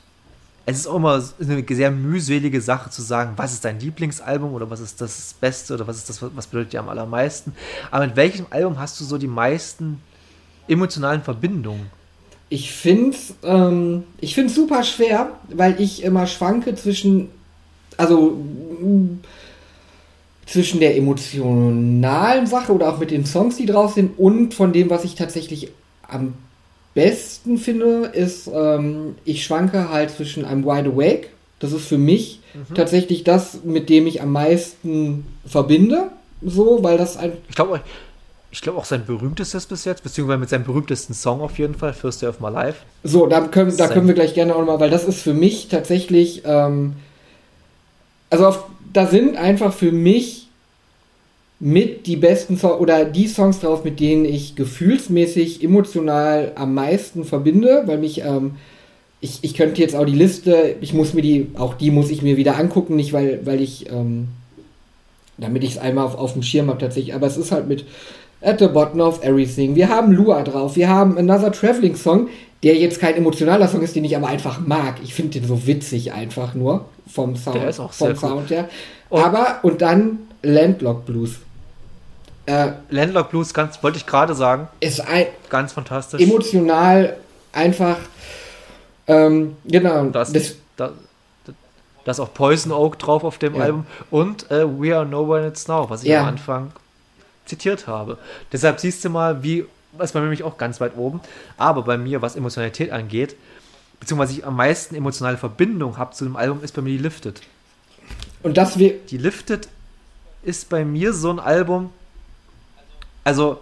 [0.66, 4.70] es ist auch immer eine sehr mühselige Sache zu sagen, was ist dein Lieblingsalbum oder
[4.70, 7.54] was ist das Beste oder was ist das, was bedeutet dir am allermeisten.
[7.90, 10.00] Aber mit welchem Album hast du so die meisten
[10.68, 11.88] emotionalen Verbindungen?
[12.50, 14.04] Ich finde es ähm,
[14.48, 17.30] super schwer, weil ich immer schwanke zwischen,
[17.98, 18.38] also
[20.46, 24.90] zwischen der emotionalen Sache oder auch mit den Songs, die drauf sind und von dem,
[24.90, 25.72] was ich tatsächlich
[26.08, 26.34] am
[26.94, 31.28] besten finde, ist, ähm, ich schwanke halt zwischen einem Wide Awake.
[31.60, 32.74] Das ist für mich mhm.
[32.74, 36.10] tatsächlich das, mit dem ich am meisten verbinde.
[36.42, 37.34] So, weil das ein.
[37.50, 37.82] Ich glaube,
[38.52, 41.94] ich glaube auch sein berühmtestes bis jetzt, beziehungsweise mit seinem berühmtesten Song auf jeden Fall,
[41.94, 42.80] First Day of My Life.
[43.04, 45.68] So, da können, da können wir gleich gerne auch nochmal, weil das ist für mich
[45.68, 46.94] tatsächlich, ähm,
[48.30, 50.49] also auf, da sind einfach für mich
[51.60, 57.26] mit die besten Songs oder die Songs drauf, mit denen ich gefühlsmäßig, emotional am meisten
[57.26, 58.52] verbinde, weil mich, ähm,
[59.20, 62.22] ich, ich könnte jetzt auch die Liste, ich muss mir die, auch die muss ich
[62.22, 64.30] mir wieder angucken, nicht weil, weil ich, ähm,
[65.38, 67.86] damit ich es einmal auf, auf dem Schirm habe tatsächlich, aber es ist halt mit
[68.42, 72.30] At the Bottom of Everything, wir haben Lua drauf, wir haben Another Traveling Song,
[72.64, 74.96] der jetzt kein emotionaler Song ist, den ich aber einfach mag.
[75.04, 78.50] Ich finde den so witzig einfach nur vom Sound, der ist auch vom sehr Sound
[78.50, 78.70] her.
[79.10, 81.40] Aber, und dann Landlock Blues.
[82.50, 84.70] Äh, Landlock Blues, ganz, wollte ich gerade sagen.
[84.80, 85.28] Ist ein.
[85.50, 86.20] Ganz fantastisch.
[86.20, 87.16] Emotional
[87.52, 87.98] einfach.
[89.06, 90.06] Ähm, genau.
[90.06, 90.92] Das, das, das,
[92.04, 93.66] da ist auch Poison Oak drauf auf dem ja.
[93.66, 93.86] Album.
[94.10, 96.22] Und äh, We Are No One It's Now, was ich ja.
[96.22, 96.72] am Anfang
[97.46, 98.18] zitiert habe.
[98.52, 101.22] Deshalb siehst du mal, wie, was bei mir nämlich auch ganz weit oben.
[101.56, 103.36] Aber bei mir, was Emotionalität angeht,
[104.00, 107.42] beziehungsweise ich am meisten emotionale Verbindung habe zu dem Album, ist bei mir die Lifted.
[108.42, 108.96] Und das wir.
[109.12, 109.68] Die Lifted
[110.42, 111.92] ist bei mir so ein Album,
[113.24, 113.62] also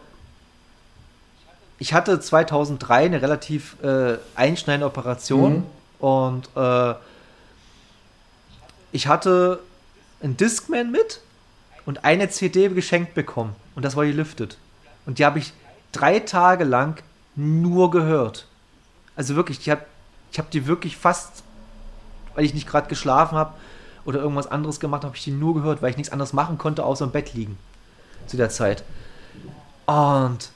[1.79, 5.63] ich hatte 2003 eine relativ äh, einschneidende Operation mhm.
[5.99, 6.95] und äh,
[8.91, 9.59] ich hatte
[10.21, 11.21] einen Discman mit
[11.85, 14.57] und eine CD geschenkt bekommen und das war die Lifted
[15.05, 15.53] und die habe ich
[15.91, 17.01] drei Tage lang
[17.35, 18.47] nur gehört.
[19.15, 19.85] Also wirklich, ich habe
[20.31, 21.43] ich hab die wirklich fast,
[22.35, 23.53] weil ich nicht gerade geschlafen habe
[24.05, 26.83] oder irgendwas anderes gemacht habe, ich die nur gehört, weil ich nichts anderes machen konnte,
[26.83, 27.57] außer im Bett liegen
[28.25, 28.83] zu der Zeit.
[29.85, 30.51] Und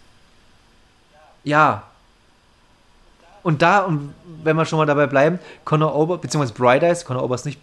[1.44, 1.84] ja.
[3.44, 4.14] Und da, und
[4.44, 7.60] wenn wir schon mal dabei bleiben, Conor Ober, beziehungsweise Bright Eyes, Conor Ober ist nicht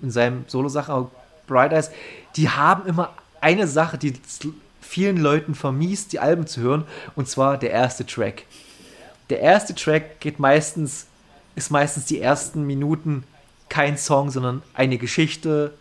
[0.00, 1.10] in seinem Solo-Sachen, aber
[1.46, 1.90] Bright Eyes,
[2.36, 4.14] die haben immer eine Sache, die
[4.80, 8.44] vielen Leuten vermiest, die Alben zu hören, und zwar der erste Track.
[9.28, 11.06] Der erste Track geht meistens,
[11.54, 13.24] ist meistens die ersten Minuten
[13.68, 15.74] kein Song, sondern eine Geschichte,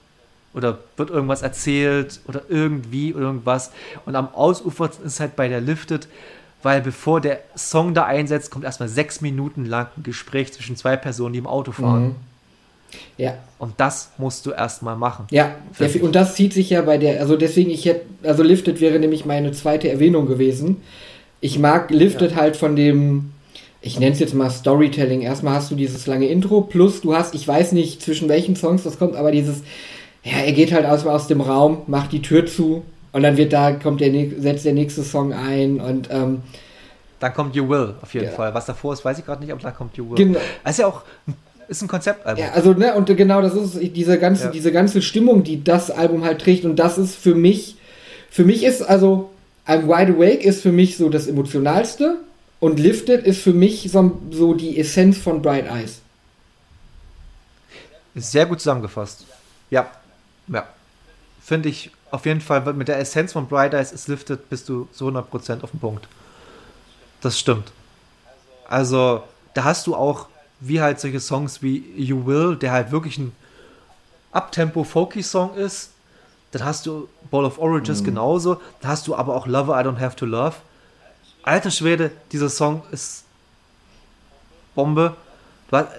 [0.58, 3.72] oder wird irgendwas erzählt oder irgendwie irgendwas.
[4.06, 6.08] Und am Ausufer ist es halt bei der Lifted,
[6.64, 10.98] weil bevor der Song da einsetzt, kommt erstmal sechs Minuten lang ein Gespräch zwischen zwei
[10.98, 12.04] Personen, die im Auto fahren.
[12.04, 12.16] Mhm.
[13.18, 13.38] Ja.
[13.60, 15.28] Und das musst du erstmal machen.
[15.32, 15.56] Ja,
[16.02, 19.26] und das zieht sich ja bei der, also deswegen, ich hätte, also Lifted wäre nämlich
[19.26, 20.78] meine zweite Erwähnung gewesen.
[21.42, 22.38] Ich mag Lifted ja.
[22.38, 23.32] halt von dem,
[23.82, 25.22] ich nenne es jetzt mal Storytelling.
[25.22, 28.84] Erstmal hast du dieses lange Intro, plus du hast, ich weiß nicht, zwischen welchen Songs
[28.84, 29.64] das kommt, aber dieses,
[30.28, 33.54] ja, er geht halt aus, aus dem Raum, macht die Tür zu und dann wird
[33.54, 36.42] da, kommt der, setzt der nächste Song ein und ähm,
[37.20, 38.32] dann kommt You Will, auf jeden ja.
[38.32, 38.54] Fall.
[38.54, 40.16] Was davor ist, weiß ich gerade nicht, aber da kommt You Will.
[40.16, 40.40] Genau.
[40.68, 41.02] Ist ja auch
[41.68, 42.44] ist ein Konzeptalbum.
[42.44, 44.52] Ja, also, ne, und genau das ist diese ganze, ja.
[44.52, 46.64] diese ganze Stimmung, die das Album halt trägt.
[46.64, 47.76] Und das ist für mich,
[48.30, 49.32] für mich ist also,
[49.68, 52.18] I'm Wide Awake ist für mich so das Emotionalste
[52.60, 56.00] und Lifted ist für mich so, so die Essenz von Bright Eyes.
[58.16, 59.26] Sehr gut zusammengefasst.
[59.70, 59.88] Ja,
[60.48, 60.68] ja.
[61.42, 64.88] Finde ich auf jeden Fall, mit der Essenz von Bright Eyes ist lifted, bist du
[64.92, 66.08] so 100% auf dem Punkt.
[67.22, 67.72] Das stimmt.
[68.68, 69.24] Also,
[69.54, 70.28] da hast du auch,
[70.60, 73.36] wie halt solche Songs wie You Will, der halt wirklich ein
[74.32, 75.92] Uptempo-Folky-Song ist.
[76.52, 78.06] Dann hast du Ball of Oranges mhm.
[78.06, 78.62] genauso.
[78.82, 80.56] Dann hast du aber auch Lover I Don't Have to Love.
[81.44, 83.24] Alter Schwede, dieser Song ist
[84.76, 85.16] Bombe.
[85.72, 85.90] Hast,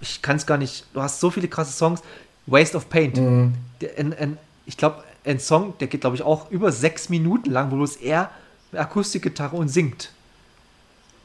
[0.00, 0.86] ich kann es gar nicht.
[0.92, 2.02] Du hast so viele krasse Songs.
[2.46, 3.16] Waste of Paint.
[3.16, 3.54] Mhm.
[3.80, 7.50] Der, ein, ein, ich glaube, ein Song, der geht, glaube ich, auch über sechs Minuten
[7.50, 8.30] lang, wo bloß er
[8.72, 10.12] mit Akustikgitarre und singt.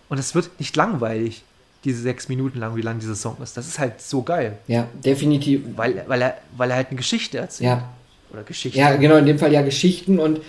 [0.10, 1.44] Und es wird nicht langweilig,
[1.84, 3.56] diese sechs Minuten lang, wie lang dieser Song ist.
[3.56, 4.58] Das ist halt so geil.
[4.68, 5.62] Ja, definitiv.
[5.76, 7.70] Weil, weil, er, weil er halt eine Geschichte erzählt.
[7.70, 7.90] Ja.
[8.32, 8.78] Oder Geschichten.
[8.78, 10.42] Ja, genau, in dem Fall ja Geschichten und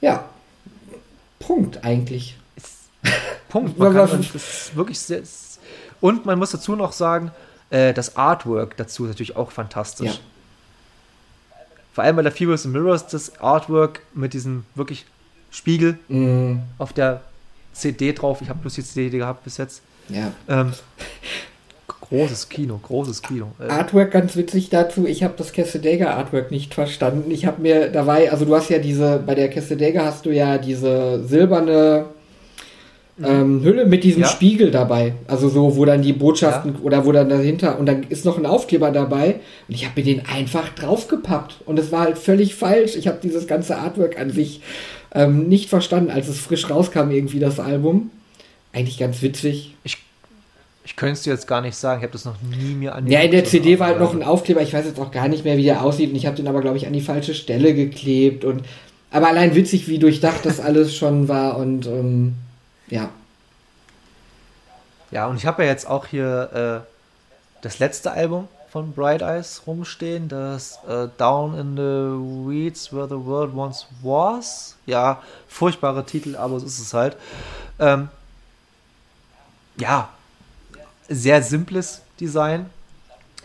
[0.00, 0.28] ja,
[1.38, 2.36] Punkt eigentlich.
[2.56, 2.90] Ist,
[3.48, 3.78] Punkt.
[3.78, 5.22] Man kann, das ist wirklich sehr,
[6.00, 7.30] und man muss dazu noch sagen,
[7.74, 10.12] äh, das Artwork dazu ist natürlich auch fantastisch.
[10.12, 10.18] Ja.
[11.92, 15.06] Vor allem bei der Furious Mirrors, das Artwork mit diesem wirklich
[15.50, 16.58] Spiegel mm.
[16.78, 17.22] auf der
[17.72, 18.40] CD drauf.
[18.42, 19.82] Ich habe bloß die CD gehabt bis jetzt.
[20.08, 20.32] Ja.
[20.48, 20.72] Ähm,
[21.86, 23.52] großes Kino, großes Kino.
[23.58, 25.06] Äh, Artwork ganz witzig dazu.
[25.06, 27.30] Ich habe das Cassadaga Artwork nicht verstanden.
[27.30, 30.58] Ich habe mir dabei, also du hast ja diese, bei der Cassadaga hast du ja
[30.58, 32.06] diese silberne
[33.22, 34.28] ähm, Hülle mit diesem ja.
[34.28, 35.14] Spiegel dabei.
[35.28, 36.80] Also so, wo dann die Botschaften ja.
[36.82, 39.36] oder wo dann dahinter und dann ist noch ein Aufkleber dabei
[39.68, 42.96] und ich habe mir den einfach draufgepappt und es war halt völlig falsch.
[42.96, 44.62] Ich habe dieses ganze Artwork an sich
[45.14, 48.10] ähm, nicht verstanden, als es frisch rauskam irgendwie das Album.
[48.72, 49.74] Eigentlich ganz witzig.
[49.84, 49.98] Ich
[50.86, 53.06] ich könnte es dir jetzt gar nicht sagen, ich habe das noch nie mir an.
[53.06, 55.42] Ja, in der CD war halt noch ein Aufkleber, ich weiß jetzt auch gar nicht
[55.42, 56.10] mehr, wie der aussieht.
[56.10, 58.44] Und ich habe den aber, glaube ich, an die falsche Stelle geklebt.
[58.44, 58.64] Und
[59.10, 62.34] Aber allein witzig, wie durchdacht das alles schon war und ähm,
[62.88, 63.10] ja.
[65.10, 66.94] Ja, und ich habe ja jetzt auch hier äh,
[67.62, 73.24] das letzte Album von Bright Eyes rumstehen, das äh, Down in the Weeds Where the
[73.24, 74.74] World Once Was.
[74.86, 77.16] Ja, furchtbarer Titel, aber so ist es halt.
[77.78, 78.08] Ähm,
[79.76, 80.08] ja,
[81.08, 82.68] sehr simples Design.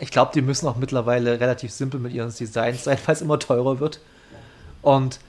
[0.00, 3.38] Ich glaube, die müssen auch mittlerweile relativ simpel mit ihren Designs sein, weil es immer
[3.38, 4.00] teurer wird.
[4.82, 5.20] Und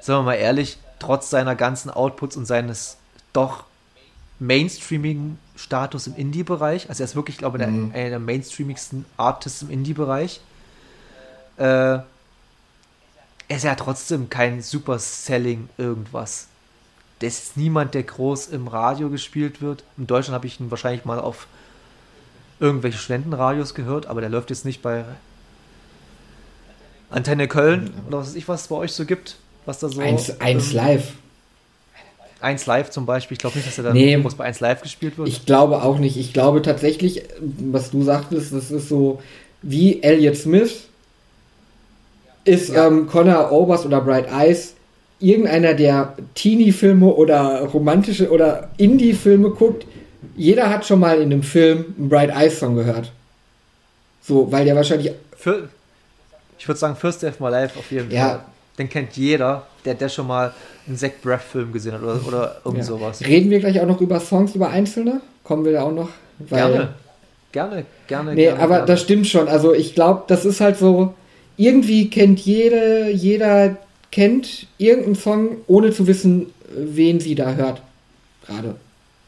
[0.00, 2.96] sagen wir mal ehrlich, trotz seiner ganzen Outputs und seines
[3.34, 3.64] doch
[4.38, 7.92] mainstreamigen Status im Indie-Bereich, also er ist wirklich, glaube ich, mhm.
[7.94, 10.40] einer der mainstreamigsten Artists im Indie-Bereich,
[11.58, 11.98] äh,
[13.46, 16.48] er ist ja trotzdem kein Super-Selling irgendwas.
[17.20, 19.84] Das ist niemand, der groß im Radio gespielt wird.
[19.96, 21.46] In Deutschland habe ich ihn wahrscheinlich mal auf
[22.58, 25.04] irgendwelche Studentenradios gehört, aber der läuft jetzt nicht bei
[27.10, 29.36] Antenne Köln oder was weiß ich, was es bei euch so gibt.
[29.66, 30.00] Was da so.
[30.00, 31.12] Eins, eins live.
[32.40, 33.34] 1 Live zum Beispiel.
[33.34, 35.28] Ich glaube nicht, dass er dann nee, groß bei 1 Live gespielt wird.
[35.28, 36.16] Ich glaube auch nicht.
[36.16, 39.20] Ich glaube tatsächlich, was du sagtest, das ist so
[39.62, 40.88] wie Elliot Smith
[42.44, 42.86] ist ja.
[42.86, 44.74] ähm, Connor Oberst oder Bright Eyes
[45.18, 49.86] irgendeiner, der Teenie-Filme oder romantische oder Indie-Filme guckt.
[50.36, 53.12] Jeder hat schon mal in einem Film einen Bright Eyes Song gehört.
[54.20, 55.12] So, weil der wahrscheinlich.
[55.36, 55.68] Für,
[56.58, 58.44] ich würde sagen, First of My Life auf jeden ja.
[58.78, 60.52] Den kennt jeder, der, der schon mal
[60.86, 62.84] einen Zack Breath Film gesehen hat oder, oder irgend ja.
[62.84, 63.20] sowas.
[63.20, 65.20] Reden wir gleich auch noch über Songs, über einzelne?
[65.44, 66.08] Kommen wir da auch noch?
[66.48, 66.94] Gerne,
[67.52, 68.34] gerne, gerne.
[68.34, 68.86] Nee, gerne, aber gerne.
[68.86, 69.48] das stimmt schon.
[69.48, 71.14] Also ich glaube, das ist halt so,
[71.56, 73.76] irgendwie kennt jede, jeder
[74.10, 77.82] kennt irgendeinen Song, ohne zu wissen, wen sie da hört.
[78.46, 78.76] Gerade.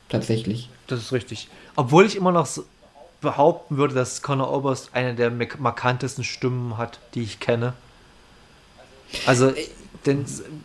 [0.08, 0.68] Tatsächlich.
[0.86, 1.48] Das ist richtig.
[1.74, 2.64] Obwohl ich immer noch so
[3.20, 7.72] behaupten würde, dass Conor Oberst eine der markantesten Stimmen hat, die ich kenne.
[9.26, 9.52] Also,
[10.04, 10.24] denn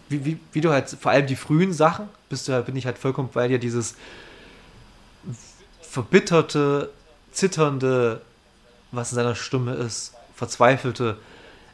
[0.10, 2.98] wie, wie, wie, du halt, vor allem die frühen Sachen, bist du, bin ich halt
[2.98, 3.96] vollkommen bei dir, dieses
[5.82, 6.89] verbitterte,
[7.32, 8.22] zitternde,
[8.92, 11.18] was in seiner Stimme ist, verzweifelte,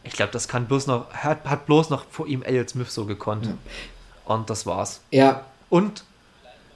[0.03, 3.05] ich glaube, das kann bloß noch, hat, hat bloß noch vor ihm Elliot Smith so
[3.05, 3.45] gekonnt.
[3.45, 3.53] Ja.
[4.25, 5.01] Und das war's.
[5.11, 5.45] Ja.
[5.69, 6.03] Und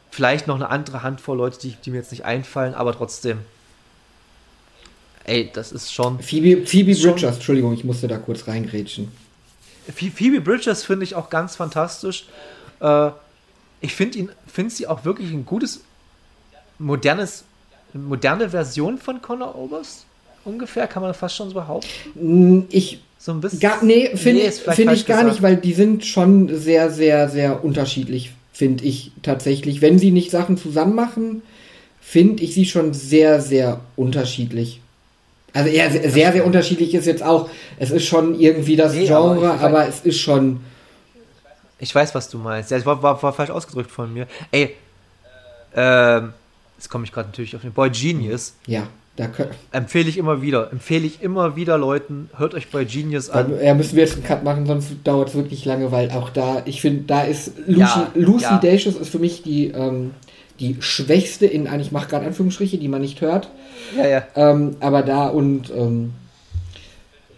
[0.09, 3.39] vielleicht noch eine andere Handvoll Leute, die, die mir jetzt nicht einfallen, aber trotzdem.
[5.23, 6.19] Ey, das ist schon.
[6.19, 9.11] Phoebe, Phoebe Bridgers, Entschuldigung, ich musste da kurz reingrätschen.
[9.93, 12.25] Phoebe Bridgers finde ich auch ganz fantastisch.
[12.79, 13.09] Äh,
[13.81, 15.81] ich finde ihn, finde sie auch wirklich ein gutes,
[16.77, 17.43] modernes,
[17.93, 20.05] moderne Version von Connor Oberst.
[20.43, 21.87] Ungefähr, kann man fast schon so behaupten.
[22.15, 23.59] Mm, ich so ein bisschen.
[23.59, 25.25] Gar, nee, finde nee, find ich gar gesagt.
[25.25, 29.81] nicht, weil die sind schon sehr, sehr, sehr unterschiedlich, finde ich tatsächlich.
[29.81, 31.43] Wenn sie nicht Sachen zusammen machen,
[31.99, 34.81] finde ich sie schon sehr, sehr unterschiedlich.
[35.53, 39.51] Also eher sehr, sehr, unterschiedlich ist jetzt auch, es ist schon irgendwie das nee, Genre,
[39.51, 40.61] aber, aber, es ist schon.
[41.77, 42.71] Ich weiß, was du meinst.
[42.71, 44.27] Ja, es war, war, war falsch ausgedrückt von mir.
[44.51, 44.75] Ey,
[45.75, 46.33] ähm,
[46.77, 48.53] jetzt komme ich gerade natürlich auf den Boy Genius.
[48.65, 48.87] Ja,
[49.17, 49.29] da
[49.71, 50.71] empfehle ich immer wieder.
[50.71, 53.53] Empfehle ich immer wieder Leuten, hört euch Boy Genius an.
[53.61, 56.61] ja, müssen wir jetzt einen Cut machen, sonst dauert es wirklich lange, weil auch da,
[56.65, 58.57] ich finde, da ist Lucy, ja, Lucy ja.
[58.57, 60.11] Dacious ist für mich die, ähm,
[60.61, 63.49] die schwächste in, ich mache gerade Anführungsstriche, die man nicht hört.
[63.97, 64.27] Ja, ja.
[64.35, 65.71] Ähm, aber da und.
[65.71, 66.13] Ähm,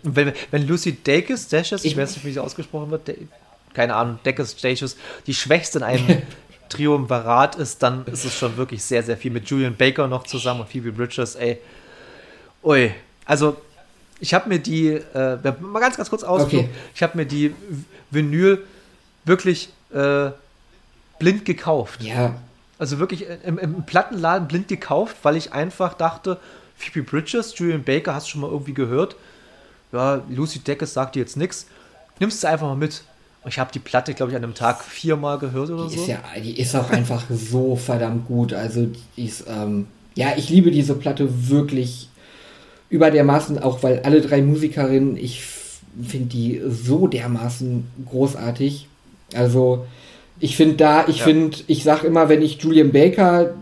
[0.04, 3.18] wenn, wenn Lucy Dacus, Dacus, ich, ich weiß nicht, wie sie ausgesprochen wird, De
[3.74, 6.22] keine Ahnung, Dacus, Dacus, die schwächste in einem
[6.70, 10.62] Triumvirat ist, dann ist es schon wirklich sehr, sehr viel mit Julian Baker noch zusammen
[10.62, 11.58] und Phoebe Bridges, ey.
[12.62, 12.92] Ui,
[13.26, 13.58] also
[14.20, 16.70] ich habe mir die, äh, mal ganz, ganz kurz aus, okay.
[16.94, 17.56] ich habe mir die
[18.12, 18.64] Vinyl
[19.26, 20.30] wirklich äh,
[21.18, 22.04] blind gekauft.
[22.04, 22.36] Ja.
[22.84, 26.38] Also wirklich im, im, Plattenladen blind gekauft, weil ich einfach dachte,
[26.76, 29.16] Phoebe Bridges, Julian Baker, hast du schon mal irgendwie gehört?
[29.94, 31.68] Ja, Lucy Deckes sagt dir jetzt nichts.
[32.20, 33.04] Nimmst du einfach mal mit.
[33.42, 36.02] Und ich habe die Platte, glaube ich, an einem Tag viermal gehört oder die so.
[36.02, 38.52] Ist ja, die ist auch einfach so verdammt gut.
[38.52, 42.10] Also, die ist, ähm, ja, ich liebe diese Platte wirklich
[42.90, 45.42] über dermaßen, auch weil alle drei Musikerinnen, ich
[46.06, 48.90] finde die so dermaßen großartig.
[49.34, 49.86] Also,
[50.40, 51.26] ich finde da, ich ja.
[51.26, 53.54] finde, ich sag immer, wenn ich Julian Baker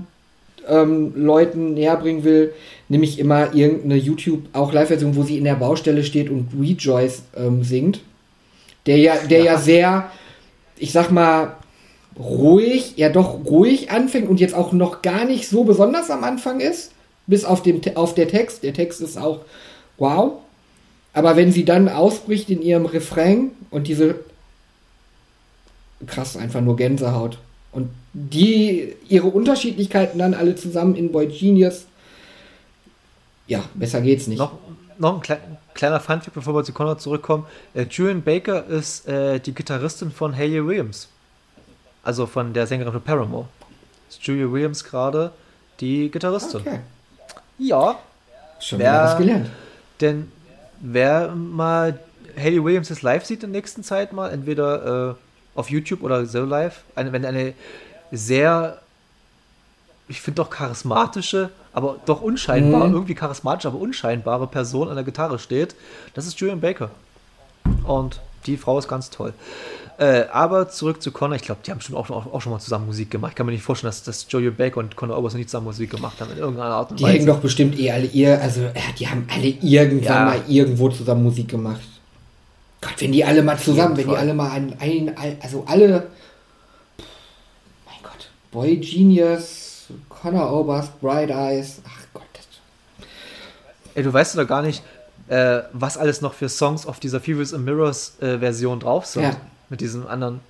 [0.68, 2.54] ähm, Leuten näher bringen will,
[2.90, 7.24] nehme ich immer irgendeine YouTube, auch Live-Version, wo sie in der Baustelle steht und Rejoice
[7.38, 8.02] ähm, singt.
[8.86, 9.46] Der ja, der ja.
[9.46, 10.12] ja sehr,
[10.78, 11.56] ich sag mal,
[12.18, 16.60] ruhig, ja doch ruhig anfängt und jetzt auch noch gar nicht so besonders am Anfang
[16.60, 16.92] ist,
[17.28, 18.64] bis auf, dem, auf der Text.
[18.64, 19.42] Der Text ist auch
[19.98, 20.34] wow.
[21.14, 24.16] Aber wenn sie dann ausbricht in ihrem Refrain und diese
[26.08, 27.38] krass, einfach nur Gänsehaut.
[27.72, 31.86] Und die, ihre Unterschiedlichkeiten dann alle zusammen in Boy Genius,
[33.48, 34.40] ja, besser geht's nicht.
[34.40, 34.54] Noch,
[34.98, 35.40] noch ein klein,
[35.74, 37.46] kleiner Funfact, bevor wir zu Connor zurückkommen.
[37.74, 41.08] Äh, Julian Baker ist äh, die Gitarristin von Hayley Williams.
[42.04, 43.48] Also von der Sängerin von Paramore.
[44.10, 45.32] Ist Julia Williams gerade
[45.80, 46.62] die Gitarristin.
[46.62, 46.80] Okay.
[47.58, 48.00] Ja.
[48.60, 49.50] Schon wer, wieder was gelernt.
[50.00, 50.32] Denn
[50.80, 52.00] wer mal
[52.38, 55.16] Hayley Williams jetzt live sieht in der nächsten Zeit mal, entweder äh,
[55.56, 57.54] auf YouTube oder so live, eine, wenn eine
[58.12, 58.80] sehr,
[60.08, 62.94] ich finde doch charismatische, aber doch unscheinbar, mhm.
[62.94, 65.76] irgendwie charismatisch, aber unscheinbare Person an der Gitarre steht,
[66.14, 66.92] das ist Julian Baker.
[67.86, 69.34] Und die Frau ist ganz toll.
[69.98, 72.60] Äh, aber zurück zu Connor, ich glaube, die haben schon auch, auch, auch, schon mal
[72.60, 73.34] zusammen Musik gemacht.
[73.34, 75.92] Ich kann mir nicht vorstellen, dass, dass Joey Baker und Connor Oberst nicht zusammen Musik
[75.92, 77.12] gemacht haben in irgendeiner Art und Weise.
[77.12, 78.62] Die hängen doch bestimmt eh alle ihr, also
[78.98, 80.26] die haben alle irgendwann ja.
[80.26, 81.82] mal irgendwo zusammen Musik gemacht.
[82.82, 86.08] Gott, wenn die alle mal zusammen, wenn die alle mal ein, ein, also alle,
[87.86, 92.24] mein Gott, Boy Genius, Connor Oberst, Bright Eyes, ach Gott.
[92.34, 93.06] Das
[93.94, 94.84] Ey, du weißt doch gar nicht,
[95.28, 99.24] äh, was alles noch für Songs auf dieser Fevers and Mirrors äh, Version drauf sind.
[99.24, 99.38] Ja.
[99.70, 100.42] Mit diesem anderen.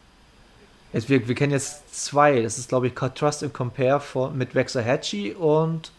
[0.94, 2.42] Jetzt, wir, wir kennen jetzt zwei.
[2.42, 5.92] Das ist, glaube ich, Trust and Compare von, mit Waxahachie und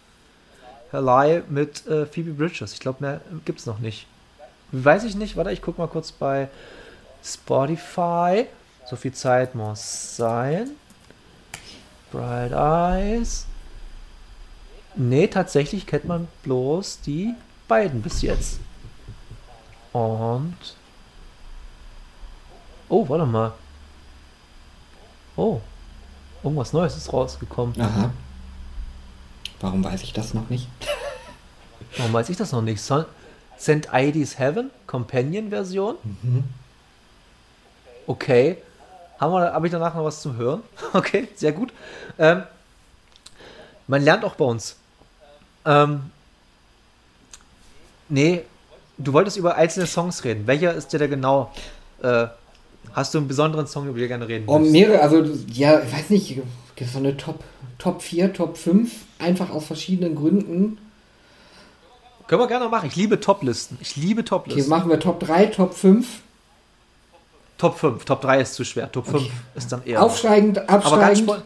[0.93, 2.73] Halai mit äh, Phoebe Bridges.
[2.73, 4.07] Ich glaube, mehr gibt es noch nicht.
[4.73, 5.37] Weiß ich nicht.
[5.37, 6.49] Warte, ich gucke mal kurz bei
[7.23, 8.47] Spotify.
[8.89, 10.71] So viel Zeit muss sein.
[12.11, 13.47] Bright Eyes.
[14.95, 17.35] Nee, tatsächlich kennt man bloß die
[17.69, 18.61] beiden bis jetzt.
[19.93, 20.57] Und.
[22.89, 23.53] Oh, warte mal.
[25.37, 25.61] Oh.
[26.43, 27.81] Irgendwas Neues ist rausgekommen.
[27.81, 28.11] Aha.
[29.61, 30.69] Warum weiß ich das noch nicht?
[31.97, 32.83] Warum weiß ich das noch nicht?
[32.83, 33.05] Son
[33.63, 33.89] St.
[33.93, 35.95] ID's Heaven, Companion-Version.
[36.03, 36.45] Mhm.
[38.09, 38.57] Okay.
[39.21, 40.63] Haben wir, habe ich danach noch was zum Hören?
[40.93, 41.73] Okay, sehr gut.
[42.19, 42.43] Ähm,
[43.87, 44.75] man lernt auch bei uns.
[45.65, 46.11] Ähm,
[48.09, 48.43] nee,
[48.99, 50.47] du wolltest über einzelne Songs reden.
[50.49, 51.53] Welcher ist dir da genau?
[52.03, 52.27] Äh,
[52.93, 55.93] hast du einen besonderen Song, über den du gerne reden Oh, mehrere, also, ja, ich
[55.93, 56.45] weiß nicht, gibt
[56.81, 57.45] es so eine Top,
[57.79, 60.79] Top 4, Top 5, einfach aus verschiedenen Gründen.
[62.27, 62.89] Können wir gerne machen.
[62.89, 63.79] Ich liebe Top-Listen.
[63.81, 64.61] Ich liebe Top-Listen.
[64.61, 66.07] Okay, machen wir Top 3, Top 5.
[67.59, 68.05] Top 5.
[68.05, 68.91] Top 3 ist zu schwer.
[68.91, 69.31] Top 5 okay.
[69.55, 70.03] ist dann eher.
[70.03, 71.43] Aufsteigend, absteigend.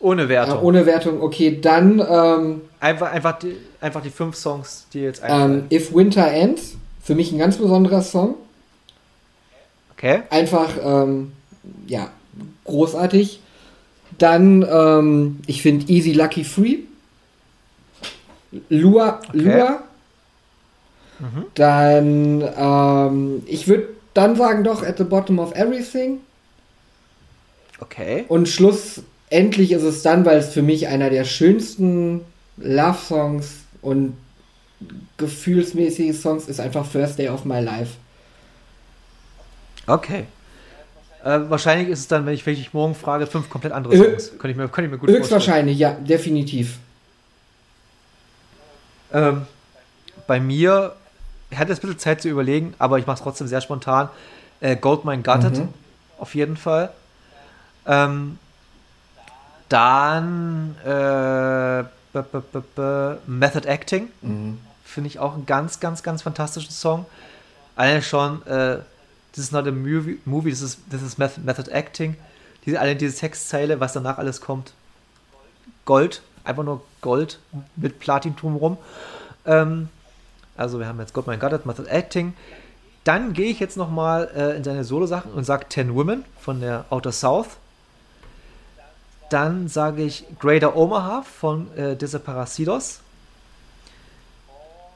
[0.00, 0.58] ohne Wertung.
[0.58, 2.00] Äh, ohne Wertung, okay, dann.
[2.00, 7.14] Ähm, einfach, einfach, die, einfach die fünf Songs, die jetzt ähm, If Winter Ends, für
[7.14, 8.34] mich ein ganz besonderer Song.
[9.96, 10.22] Okay.
[10.30, 11.32] Einfach, ähm,
[11.86, 12.10] ja,
[12.64, 13.40] großartig.
[14.18, 16.78] Dann, ähm, ich finde Easy Lucky Free.
[18.68, 19.38] Lua, okay.
[19.38, 19.82] Lua.
[21.18, 21.44] Mhm.
[21.54, 26.20] Dann, ähm, ich würde dann sagen doch At the Bottom of Everything.
[27.80, 28.24] Okay.
[28.28, 32.20] Und schlussendlich ist es dann, weil es für mich einer der schönsten
[32.58, 34.16] Love-Songs und
[35.16, 37.94] gefühlsmäßige Songs ist einfach First Day of My Life.
[39.86, 40.24] Okay.
[41.24, 44.28] Äh, wahrscheinlich ist es dann, wenn ich, wenn ich morgen frage, fünf komplett andere Songs.
[44.28, 46.78] Äh, könnte ich mir, könnte ich mir gut Höchstwahrscheinlich, ja, definitiv.
[49.12, 49.46] Ähm,
[50.26, 50.94] bei mir
[51.52, 54.08] ich hatte es ein bisschen Zeit zu überlegen, aber ich mache es trotzdem sehr spontan.
[54.60, 55.68] Äh, Goldmine Gutted, mhm.
[56.18, 56.90] auf jeden Fall.
[57.86, 58.38] Ähm,
[59.68, 62.42] dann äh, b -b
[62.76, 64.08] -b Method Acting.
[64.22, 64.58] Mhm.
[64.82, 67.04] Finde ich auch einen ganz, ganz, ganz fantastischen Song.
[67.76, 68.78] Allein schon, äh,
[69.32, 72.16] this is not a movie, movie this, is, this is Method Acting.
[72.64, 74.72] Diese, allein diese Textzeile, was danach alles kommt.
[75.84, 77.38] Gold, einfach nur Gold
[77.76, 78.78] mit Platin drumherum.
[79.46, 79.88] Ähm,
[80.56, 82.34] also wir haben jetzt Got My Got Method Acting.
[83.04, 86.84] Dann gehe ich jetzt nochmal äh, in seine Solo-Sachen und sage Ten Women von der
[86.90, 87.56] Outer South.
[89.28, 93.00] Dann sage ich Greater Omaha von äh, Desaparecidos.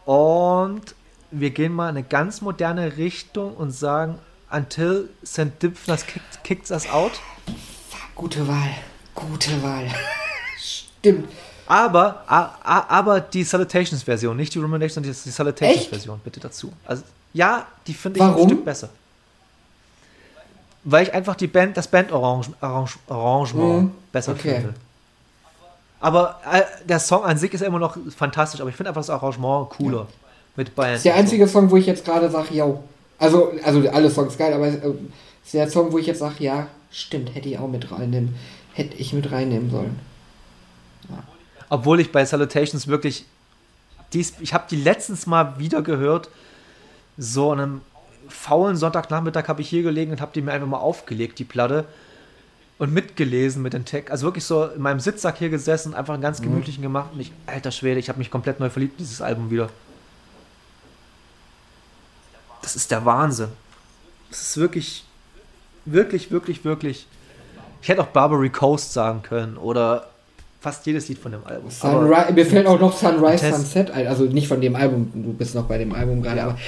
[0.05, 0.95] Und
[1.31, 4.19] wir gehen mal in eine ganz moderne Richtung und sagen
[4.51, 5.61] Until St.
[5.61, 7.13] Dipfners kickt, kicks us out.
[8.15, 8.71] Gute Wahl.
[9.15, 9.89] Gute Wahl.
[11.07, 11.29] Stimmt.
[11.69, 16.73] Aber, aber die Salutations-Version, nicht die Rumination, sondern die Salutations-Version, bitte dazu.
[16.85, 17.03] Also,
[17.33, 18.43] ja, die finde ich Warum?
[18.43, 18.89] ein Stück besser.
[20.85, 23.91] Weil ich einfach die Band, das Band-Arrangement mhm.
[24.13, 24.55] besser okay.
[24.57, 24.75] finde.
[25.99, 29.11] Aber äh, der Song an sich ist immer noch fantastisch, aber ich finde einfach das
[29.11, 29.99] Arrangement cooler.
[29.99, 30.07] Ja.
[30.55, 30.91] Mit Band.
[30.91, 32.85] Das ist der einzige Song, wo ich jetzt gerade sage, yo.
[33.19, 34.95] Also, also alle Songs geil, aber äh,
[35.45, 38.37] ist der Song, wo ich jetzt sage, ja, stimmt, hätte ich auch mit reinnehmen,
[38.73, 39.99] hätte ich mit reinnehmen sollen.
[41.69, 43.25] Obwohl ich bei Salutations wirklich.
[44.13, 46.31] Dies, ich habe die letztens mal wieder gehört.
[47.19, 47.81] So an einem
[48.29, 51.85] faulen Sonntagnachmittag habe ich hier gelegen und habe die mir einfach mal aufgelegt, die Platte.
[52.79, 54.11] und mitgelesen mit den Tech.
[54.11, 56.45] Also wirklich so in meinem Sitzsack hier gesessen, einfach einen ganz Mhm.
[56.45, 57.09] gemütlichen gemacht.
[57.15, 59.71] Und ich, alter Schwede, ich habe mich komplett neu verliebt in dieses Album wieder.
[62.63, 63.49] Das ist der Wahnsinn.
[64.29, 65.05] Das ist wirklich,
[65.87, 67.07] wirklich, wirklich, wirklich.
[67.81, 70.11] Ich hätte auch Barbary Coast sagen können oder
[70.67, 71.71] fast jedes Lied von dem Album.
[71.71, 74.09] Sunrise, mir fällt auch noch Sunrise, Test- Sunset ein.
[74.09, 76.59] Also nicht von dem Album, du bist noch bei dem Album gerade, aber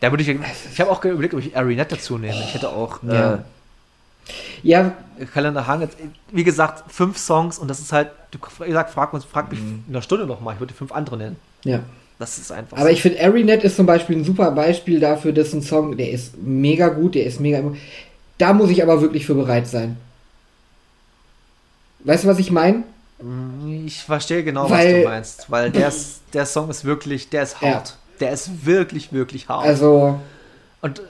[0.00, 0.30] da würde ich,
[0.72, 2.40] ich habe auch überlegt, ob ich Arinette dazu nehme.
[2.40, 3.34] Ich hätte auch Ja.
[3.34, 3.38] äh,
[4.62, 4.92] ja,
[5.34, 5.86] Kalender Hang
[6.30, 9.84] wie gesagt, fünf Songs und das ist halt, du gesagt, frag uns, frag mich in
[9.90, 11.36] einer Stunde nochmal, ich würde fünf andere nennen.
[11.64, 11.80] ja.
[12.18, 15.52] Das ist einfach Aber ich finde, Arinet ist zum Beispiel ein super Beispiel dafür, dass
[15.52, 17.60] ein Song, der ist mega gut, der ist mega.
[18.38, 19.96] Da muss ich aber wirklich für bereit sein.
[22.04, 22.84] Weißt du, was ich meine?
[23.84, 27.42] Ich verstehe genau, was Weil- du meinst, weil der, ist, der Song ist wirklich, der
[27.44, 27.74] ist Ja.
[27.74, 27.96] hart.
[28.20, 29.64] Der ist wirklich, wirklich hart.
[29.66, 30.20] Also,
[30.80, 31.02] und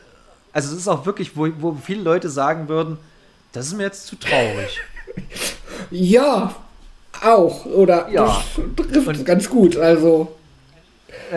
[0.52, 2.98] also es ist auch wirklich, wo, wo viele Leute sagen würden,
[3.52, 4.78] das ist mir jetzt zu traurig.
[5.90, 6.54] ja,
[7.22, 7.64] auch.
[7.66, 8.42] Oder Ja.
[8.76, 9.76] das trifft Und- ganz gut.
[9.76, 10.34] Also,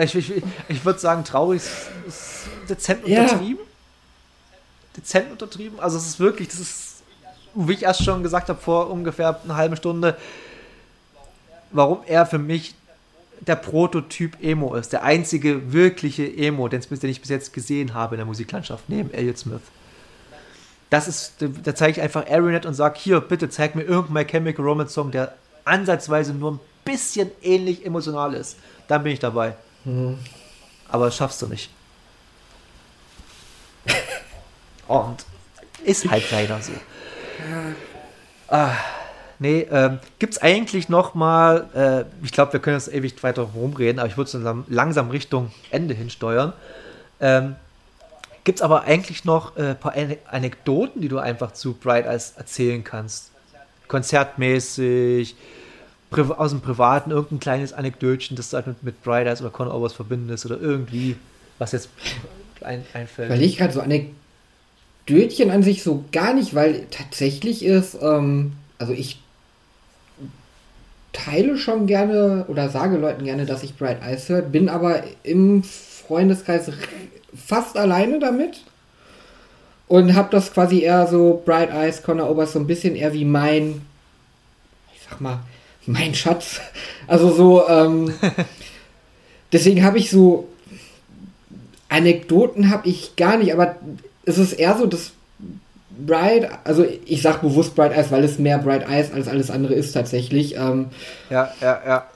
[0.00, 3.22] Ich, ich, ich würde sagen, traurig ist, ist dezent Ja.
[3.22, 3.64] untertrieben.
[4.96, 5.80] Dezent untertrieben.
[5.80, 7.02] Also es ist wirklich, das ist,
[7.54, 10.16] wie ich erst schon gesagt habe, vor ungefähr einer halben Stunde,
[11.70, 12.74] warum er für mich
[13.40, 14.92] der Prototyp Emo ist.
[14.92, 19.38] Der einzige wirkliche Emo, den, ich bis jetzt gesehen habe in der Musiklandschaft, neben Elliott
[19.38, 19.60] Smith.
[20.90, 24.64] Das ist, da zeige ich einfach Arianet und sage, hier, bitte zeig mir irgendeinen Chemical
[24.64, 28.56] Romance Song, der ansatzweise nur ein bisschen ähnlich emotional ist.
[28.88, 29.56] Dann bin ich dabei.
[30.88, 31.70] Aber das schaffst du nicht.
[34.86, 35.24] Und
[35.84, 36.72] ist halt leider so.
[38.48, 38.72] Ah,
[39.38, 43.98] nee, ähm, gibt's eigentlich noch mal, äh, ich glaube, wir können jetzt ewig weiter rumreden,
[43.98, 46.52] aber ich würde so langsam, Richtung Ende hinsteuern.
[47.20, 47.56] Ähm,
[48.44, 52.34] gibt's aber eigentlich noch ein äh, paar Ane- Anekdoten, die du einfach zu Bright Eyes
[52.36, 53.30] erzählen kannst?
[53.88, 55.36] Konzertmäßig,
[56.10, 59.92] aus dem Privaten, irgendein kleines Anekdötchen, das du halt mit, Bright Eyes oder Conor Overs
[59.92, 61.16] verbindest oder irgendwie,
[61.58, 61.88] was jetzt
[62.62, 63.30] ein, einfällt.
[63.30, 68.92] weil ich gerade so Anekdötchen an sich so gar nicht, weil tatsächlich ist, ähm, also
[68.92, 69.20] ich
[71.16, 75.62] teile schon gerne oder sage Leuten gerne, dass ich Bright Eyes höre, bin aber im
[75.62, 76.70] Freundeskreis
[77.34, 78.60] fast alleine damit
[79.88, 83.24] und habe das quasi eher so Bright Eyes, Conor Oberst so ein bisschen eher wie
[83.24, 83.82] mein,
[84.94, 85.40] ich sag mal,
[85.86, 86.60] mein Schatz.
[87.06, 88.12] Also so, ähm,
[89.52, 90.48] deswegen habe ich so
[91.88, 93.76] Anekdoten habe ich gar nicht, aber
[94.24, 95.12] es ist eher so, dass
[95.98, 99.74] Bright, also ich sag bewusst Bright Eyes, weil es mehr Bright Eyes als alles andere
[99.74, 100.56] ist tatsächlich.
[100.56, 100.86] Ähm,
[101.30, 102.06] Ja, ja, ja.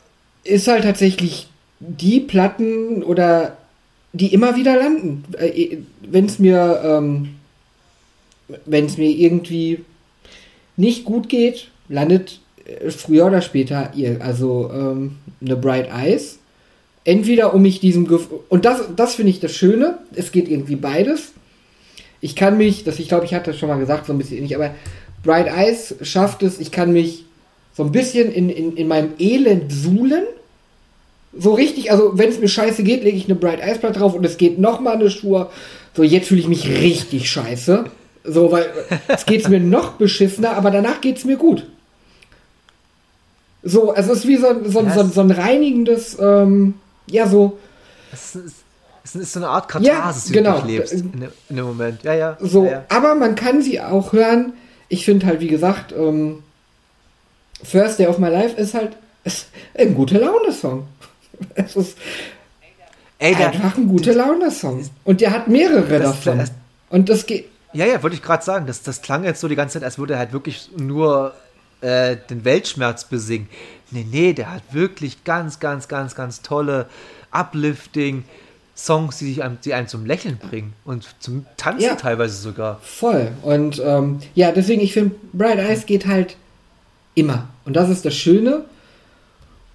[0.45, 1.49] ist halt tatsächlich
[1.81, 3.57] die Platten oder
[4.13, 5.25] die immer wieder landen.
[6.03, 7.37] Wenn es mir, ähm,
[8.67, 9.85] wenn es mir irgendwie
[10.77, 16.39] nicht gut geht, landet äh, früher oder später ihr, also ähm, eine Bright Eyes.
[17.05, 19.99] Entweder um mich diesem Gef und das, das finde ich das Schöne.
[20.15, 21.33] Es geht irgendwie beides.
[22.21, 24.37] Ich kann mich, das ich glaube, ich hatte das schon mal gesagt, so ein bisschen
[24.39, 24.71] ähnlich, aber
[25.23, 27.25] Bright Eyes schafft es, ich kann mich
[27.77, 30.25] so ein bisschen in, in, in meinem Elend suhlen.
[31.37, 34.15] So richtig, also wenn es mir scheiße geht, lege ich eine Bright Eyes Platte drauf
[34.15, 35.51] und es geht noch mal eine Spur.
[35.97, 37.85] So, jetzt fühle ich mich richtig scheiße.
[38.25, 38.67] So, weil
[39.09, 41.65] jetzt geht es mir noch beschissener, aber danach geht es mir gut.
[43.63, 46.75] So, also es ist wie so, ein- so, ein- so, so ein reinigendes, ähm,
[47.07, 47.59] ja, so,
[48.13, 48.57] Es ist,
[49.05, 50.57] es ist so eine Art Katharsis, die genau.
[50.57, 52.03] du durchlebst in, dem- in dem Moment.
[52.03, 52.37] Ja, ja.
[52.41, 52.85] So, ja, ja.
[52.89, 54.53] aber man kann sie auch hören.
[54.89, 56.43] Ich finde halt, wie gesagt, ähm,
[57.63, 60.87] First Day of My Life ist halt ist ein gute Laune-Song.
[61.55, 61.97] Es ist
[63.19, 64.89] Ey, der, einfach ein gute Laune-Song.
[65.05, 66.39] Und der hat mehrere Das- davon.
[66.39, 66.53] das-
[66.91, 67.49] Und das geht.
[67.73, 68.67] ja, ja, wollte ich gerade sagen.
[68.67, 71.35] Das, das klang jetzt so die ganze Zeit, als würde er halt wirklich nur
[71.83, 73.49] äh, den Weltschmerz besingen.
[73.91, 76.87] Nee, nee, der hat wirklich ganz, ganz, ganz, ganz tolle
[77.31, 78.25] Uplifting
[78.85, 81.95] Songs, die, sich einem, die einen zum Lächeln bringen und zum Tanzen Ja.
[81.97, 82.81] teilweise sogar.
[82.83, 83.33] Voll.
[83.43, 86.37] Und ähm, ja, deswegen, ich finde, Bright Eyes geht halt
[87.15, 87.49] immer.
[87.65, 88.65] Und das ist das Schöne.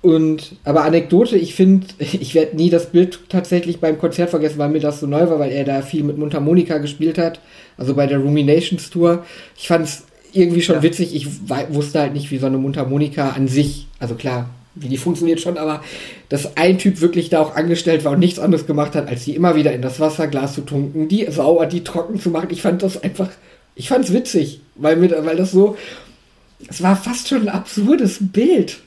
[0.02, 4.70] Und, aber Anekdote, ich finde, ich werde nie das Bild tatsächlich beim Konzert vergessen, weil
[4.70, 7.40] mir das so neu war, weil er da viel mit Mundharmonika gespielt hat.
[7.78, 9.26] Also bei der Ruminations Tour.
[9.58, 10.84] Ich fand es irgendwie schon Ja.
[10.84, 11.16] witzig.
[11.16, 11.28] Ich
[11.70, 15.58] wusste halt nicht, wie so eine Mundharmonika an sich, also klar, wie die funktioniert schon,
[15.58, 15.82] aber
[16.30, 19.36] dass ein Typ wirklich da auch angestellt war und nichts anderes gemacht hat, als die
[19.36, 22.50] immer wieder in das Wasserglas zu tunken, die sauer, die trocken zu machen.
[22.52, 23.30] Ich fand das einfach,
[23.76, 25.78] ich fand es witzig, weil, mit, weil das so,
[26.68, 28.80] es war fast schon ein absurdes Bild.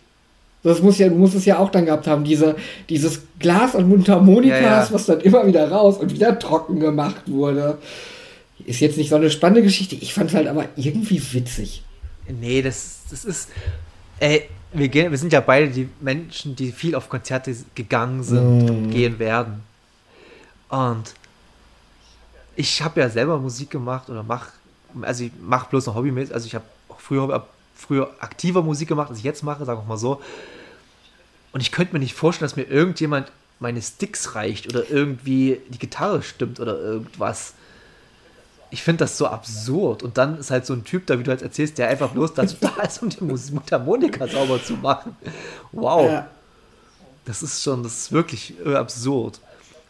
[0.63, 2.57] Das muss ja, du musst es ja auch dann gehabt haben, diese,
[2.89, 4.89] dieses Glas und Mundharmonikas, Ja, ja.
[4.91, 7.79] was dann immer wieder raus und wieder trocken gemacht wurde.
[8.67, 9.95] Ist jetzt nicht so eine spannende Geschichte.
[9.95, 11.85] Ich fand es halt aber irgendwie witzig.
[12.41, 13.49] Nee, das, das ist.
[14.19, 14.43] Ey,
[14.73, 18.69] wir, gehen, wir sind ja beide die Menschen, die viel auf Konzerte gegangen sind mm.
[18.69, 19.63] und gehen werden.
[20.69, 21.15] Und
[22.57, 24.51] ich habe ja selber Musik gemacht oder mach,
[25.03, 26.65] also ich mache bloß noch hobbymäßig, also ich habe
[26.99, 30.21] früher, früher aktiver Musik gemacht, als ich jetzt mache, sage ich mal so.
[31.53, 35.79] Und ich könnte mir nicht vorstellen, dass mir irgendjemand meine Sticks reicht oder irgendwie die
[35.79, 37.55] Gitarre stimmt oder irgendwas.
[38.71, 40.03] Ich finde das so absurd.
[40.03, 42.35] Und dann ist halt so ein Typ da, wie du halt erzählst, der einfach bloß
[42.35, 45.17] dazu da ist, um die Mundharmonika sauber zu machen.
[45.73, 46.11] Wow.
[46.11, 46.27] Ja.
[47.25, 49.41] Das ist schon, das ist wirklich äh, absurd.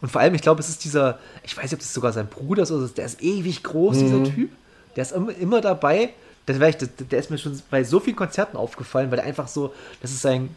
[0.01, 2.27] Und vor allem, ich glaube, es ist dieser, ich weiß nicht, ob das sogar sein
[2.27, 4.05] Bruder ist oder der ist ewig groß, mhm.
[4.05, 4.51] dieser Typ.
[4.95, 6.13] Der ist immer, immer dabei.
[6.45, 9.73] Das, der, der ist mir schon bei so vielen Konzerten aufgefallen, weil er einfach so,
[10.01, 10.49] das ist sein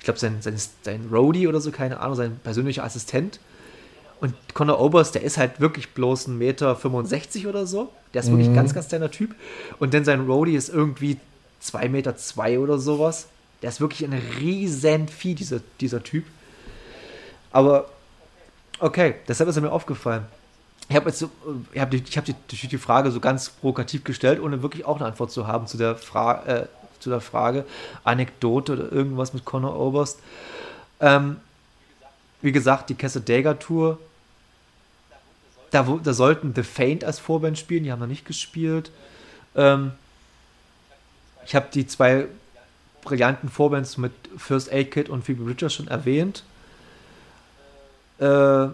[0.00, 3.38] ich glaube, sein, sein, sein Roadie oder so, keine Ahnung, sein persönlicher Assistent.
[4.20, 7.90] Und Conor Oberst, der ist halt wirklich bloß 1,65 Meter oder so.
[8.12, 8.38] Der ist mhm.
[8.38, 9.34] wirklich ganz, ganz kleiner Typ.
[9.78, 11.18] Und dann sein Roadie ist irgendwie
[11.62, 13.28] 2,2 Meter zwei oder sowas.
[13.62, 16.24] Der ist wirklich ein riesen Vieh, dieser, dieser Typ.
[17.50, 17.88] Aber
[18.78, 20.24] okay, deshalb ist er mir aufgefallen.
[20.88, 21.30] Ich habe jetzt so,
[21.72, 25.06] ich habe die, hab die, die, Frage so ganz provokativ gestellt, ohne wirklich auch eine
[25.06, 26.66] Antwort zu haben zu der Frage, äh,
[26.98, 27.64] zu der Frage,
[28.02, 30.18] Anekdote oder irgendwas mit Conor Oberst.
[31.00, 31.36] Ähm,
[32.42, 33.98] wie gesagt, die Casadega Tour,
[35.70, 38.90] da, da sollten The Faint als Vorband spielen, die haben noch nicht gespielt.
[39.54, 39.92] Ähm,
[41.44, 42.26] ich habe die zwei
[43.02, 46.44] brillanten Vorbands mit First Aid Kit und Phoebe Richards schon erwähnt.
[48.18, 48.68] Äh,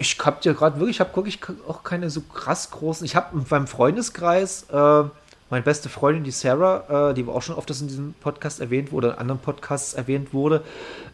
[0.00, 3.04] ich habe ja gerade wirklich, ich habe wirklich auch keine so krass großen.
[3.04, 5.04] Ich habe beim Freundeskreis äh,
[5.50, 9.08] meine beste Freundin, die Sarah, äh, die auch schon oft in diesem Podcast erwähnt wurde,
[9.08, 10.62] in anderen Podcasts erwähnt wurde,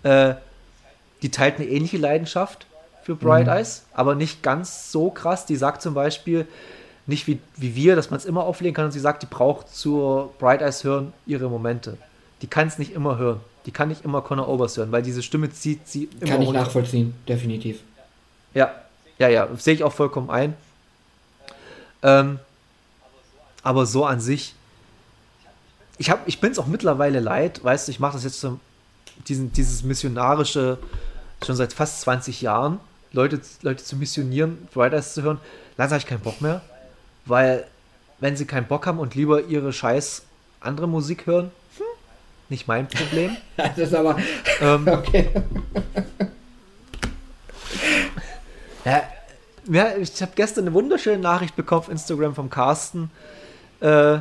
[0.02, 0.34] äh,
[1.22, 2.66] die teilt eine ähnliche Leidenschaft
[3.04, 3.52] für Bright mhm.
[3.52, 5.46] Eyes, aber nicht ganz so krass.
[5.46, 6.46] Die sagt zum Beispiel,
[7.06, 9.68] nicht wie, wie wir, dass man es immer auflegen kann, und sie sagt, die braucht
[9.68, 11.98] zur Bright Eyes hören ihre Momente.
[12.42, 13.40] Die kann es nicht immer hören.
[13.66, 16.48] Die kann nicht immer Conor Overs hören, weil diese Stimme zieht sie immer Kann ich
[16.48, 16.60] runter.
[16.60, 17.80] nachvollziehen, definitiv.
[18.52, 18.74] Ja,
[19.18, 20.54] ja, ja, sehe ich auch vollkommen ein.
[22.02, 22.38] Ähm,
[23.62, 24.54] aber so an sich,
[25.96, 28.58] ich, ich bin es auch mittlerweile leid, weißt du, ich mache das jetzt so,
[29.28, 30.78] diesen, dieses missionarische
[31.44, 32.80] schon seit fast 20 Jahren,
[33.14, 35.38] Leute, Leute zu missionieren, Riders zu hören,
[35.76, 36.60] langsam habe ich keinen Bock mehr,
[37.24, 37.64] weil
[38.20, 40.22] wenn sie keinen Bock haben und lieber ihre scheiß
[40.60, 41.84] andere Musik hören, hm,
[42.48, 43.36] nicht mein Problem.
[43.56, 44.18] das ist aber
[44.60, 45.30] ähm, okay.
[48.84, 49.02] ja,
[49.66, 53.10] ja, ich habe gestern eine wunderschöne Nachricht bekommen auf Instagram vom Carsten,
[53.80, 54.18] äh,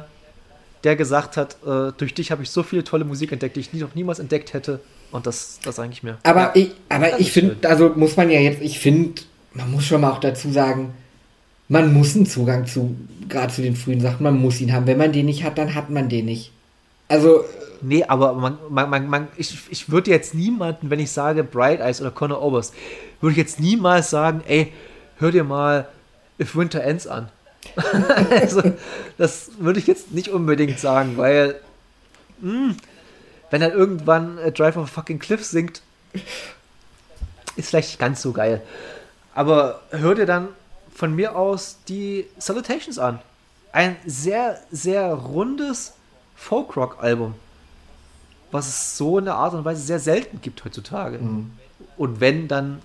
[0.83, 3.73] der gesagt hat, äh, durch dich habe ich so viele tolle Musik entdeckt, die ich
[3.73, 4.79] nie, noch niemals entdeckt hätte.
[5.13, 6.17] Und das, das eigentlich mehr.
[6.23, 9.21] Aber ja, ich, aber ich finde, also muss man ja jetzt, ich finde,
[9.53, 10.95] man muss schon mal auch dazu sagen,
[11.67, 12.95] man muss einen Zugang zu,
[13.29, 14.87] gerade zu den frühen Sachen, man muss ihn haben.
[14.87, 16.51] Wenn man den nicht hat, dann hat man den nicht.
[17.09, 17.45] Also.
[17.83, 21.79] Nee, aber man, man, man, man ich, ich würde jetzt niemanden, wenn ich sage Bright
[21.79, 22.73] Eyes oder Conor Oberst,
[23.21, 24.73] würde ich jetzt niemals sagen, ey,
[25.19, 25.87] hör dir mal
[26.39, 27.29] If Winter Ends an.
[28.31, 28.63] also,
[29.19, 31.55] das würde ich jetzt nicht unbedingt sagen, weil
[32.41, 32.77] mh, hm,
[33.53, 35.83] wenn er irgendwann äh, Drive of a Fucking Cliff singt,
[37.55, 38.63] ist vielleicht nicht ganz so geil.
[39.35, 40.47] Aber hör dir dann
[40.91, 43.19] von mir aus die Salutations an.
[43.71, 45.93] Ein sehr, sehr rundes
[46.35, 47.35] Folk-Rock-Album,
[48.49, 51.19] was es so in der Art und Weise sehr selten gibt heutzutage.
[51.19, 51.51] Mhm.
[51.95, 52.81] Und wenn, dann,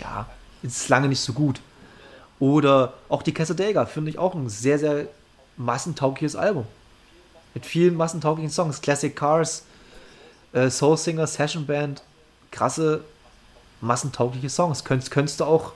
[0.00, 0.26] ja,
[0.64, 1.60] ist es lange nicht so gut.
[2.40, 5.06] Oder auch die Casadega finde ich auch ein sehr, sehr
[5.56, 6.66] massentaugliches Album.
[7.54, 8.80] Mit vielen massentauglichen Songs.
[8.80, 9.64] Classic Cars,
[10.52, 12.02] äh, Soul Singer, Session Band,
[12.50, 13.04] krasse,
[13.80, 14.84] massentaugliche Songs.
[14.84, 15.72] Könntest, könntest du auch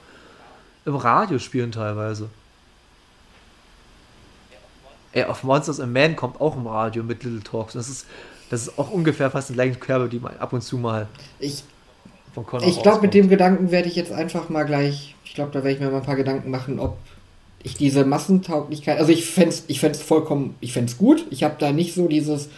[0.85, 2.29] im Radio spielen teilweise.
[5.13, 7.75] Ey, auf Monsters and Man kommt auch im Radio mit Little Talks.
[7.75, 8.07] Das ist,
[8.51, 11.09] das ist auch ungefähr fast die gleiche Körbe, die man ab und zu mal
[11.39, 11.65] ich,
[12.35, 15.51] von Connor Ich glaube, mit dem Gedanken werde ich jetzt einfach mal gleich ich glaube,
[15.53, 16.97] da werde ich mir mal ein paar Gedanken machen, ob
[17.63, 21.25] ich diese Massentauglichkeit, also ich fände es ich vollkommen, ich fände gut.
[21.31, 22.49] Ich habe da nicht so dieses,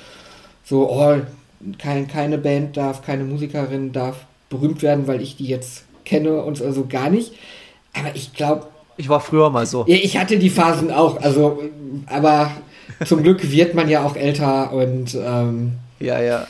[0.65, 1.21] so, oh,
[1.79, 4.17] kein, keine Band darf, keine Musikerin darf
[4.49, 7.33] berühmt werden, weil ich die jetzt kenne und so also gar nicht.
[7.95, 8.67] Aber ich glaube.
[8.97, 9.85] Ich war früher mal so.
[9.87, 11.63] Ich hatte die Phasen auch, also,
[12.07, 12.51] aber
[13.05, 15.15] zum Glück wird man ja auch älter und.
[15.15, 16.47] Ähm, ja, ja.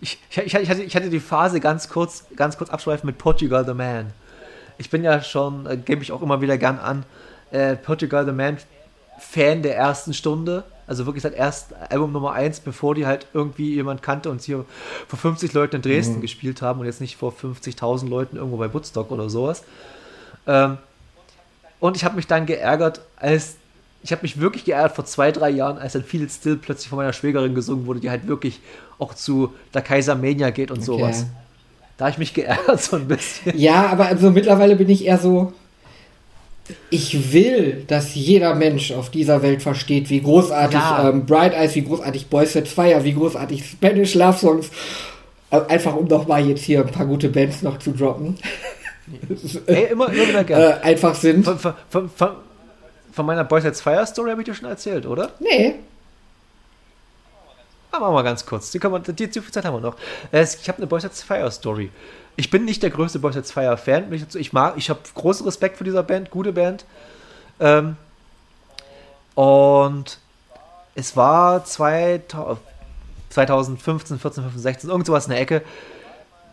[0.00, 3.64] Ich, ich, ich, hatte, ich hatte die Phase ganz kurz, ganz kurz abschweifen mit Portugal
[3.66, 4.12] the Man
[4.78, 7.04] ich bin ja schon, äh, gebe ich auch immer wieder gern an,
[7.50, 8.58] äh, Portugal the Man
[9.18, 10.64] Fan der ersten Stunde.
[10.86, 14.64] Also wirklich seit erst Album Nummer 1, bevor die halt irgendwie jemand kannte und hier
[15.06, 16.20] vor 50 Leuten in Dresden mhm.
[16.22, 19.64] gespielt haben und jetzt nicht vor 50.000 Leuten irgendwo bei Woodstock oder sowas.
[20.46, 20.78] Ähm,
[21.80, 23.56] und ich habe mich dann geärgert, als
[24.02, 26.96] ich habe mich wirklich geärgert vor zwei, drei Jahren, als dann Feel Still plötzlich von
[26.96, 28.60] meiner Schwägerin gesungen wurde, die halt wirklich
[28.98, 30.86] auch zu der Kaiser Mania geht und okay.
[30.86, 31.26] sowas.
[31.96, 33.58] Da habe ich mich geärgert so ein bisschen.
[33.58, 35.52] Ja, aber also mittlerweile bin ich eher so,
[36.90, 41.08] ich will, dass jeder Mensch auf dieser Welt versteht, wie großartig ja.
[41.08, 44.70] ähm, Bright Eyes, wie großartig Boys Set Fire, wie großartig Spanish Love Songs.
[45.50, 48.36] Also einfach um doch mal jetzt hier ein paar gute Bands noch zu droppen.
[49.66, 50.80] Ey, immer, immer wieder gerne.
[50.82, 51.44] Äh, einfach sind.
[51.44, 52.30] Von, von, von,
[53.12, 55.30] von meiner Boys Set Fire Story habe ich dir schon erzählt, oder?
[55.40, 55.76] Nee.
[57.90, 58.70] Aber mal ganz kurz.
[58.70, 59.96] Die, wir, die, die Zeit haben wir noch.
[60.32, 61.90] Ich habe eine Boys Set Fire Story.
[62.36, 64.12] Ich bin nicht der größte Boys Sets Fire Fan.
[64.34, 66.84] Ich mag, ich habe großen Respekt für dieser Band, gute Band.
[67.58, 67.96] Ähm,
[69.34, 70.18] und
[70.94, 72.60] es war 2000,
[73.30, 75.62] 2015, 14, 15, 16, irgend sowas in der Ecke.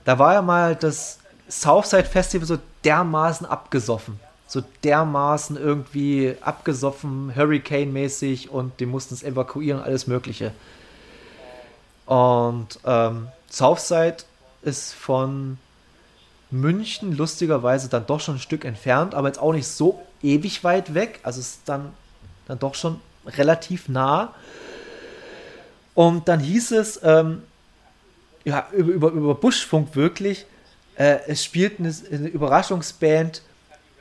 [0.05, 4.19] Da war ja mal das Southside Festival so dermaßen abgesoffen.
[4.47, 10.51] So dermaßen irgendwie abgesoffen, Hurricane-mäßig und die mussten es evakuieren, alles Mögliche.
[12.05, 14.17] Und ähm, Southside
[14.61, 15.57] ist von
[16.51, 20.93] München lustigerweise dann doch schon ein Stück entfernt, aber jetzt auch nicht so ewig weit
[20.93, 21.19] weg.
[21.23, 21.91] Also ist dann,
[22.47, 24.33] dann doch schon relativ nah.
[25.93, 27.43] Und dann hieß es, ähm,
[28.43, 30.45] ja, über, über, über Buschfunk wirklich,
[30.97, 33.41] äh, es spielt eine, eine, Überraschungsband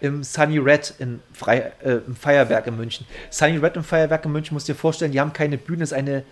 [0.01, 3.07] im Sunny Red in Frei, äh, im Feuerwerk in München.
[3.31, 6.25] Sunny Red im Feuerwerk in München, musst dir vorstellen, die haben keine Bühne, ist eine,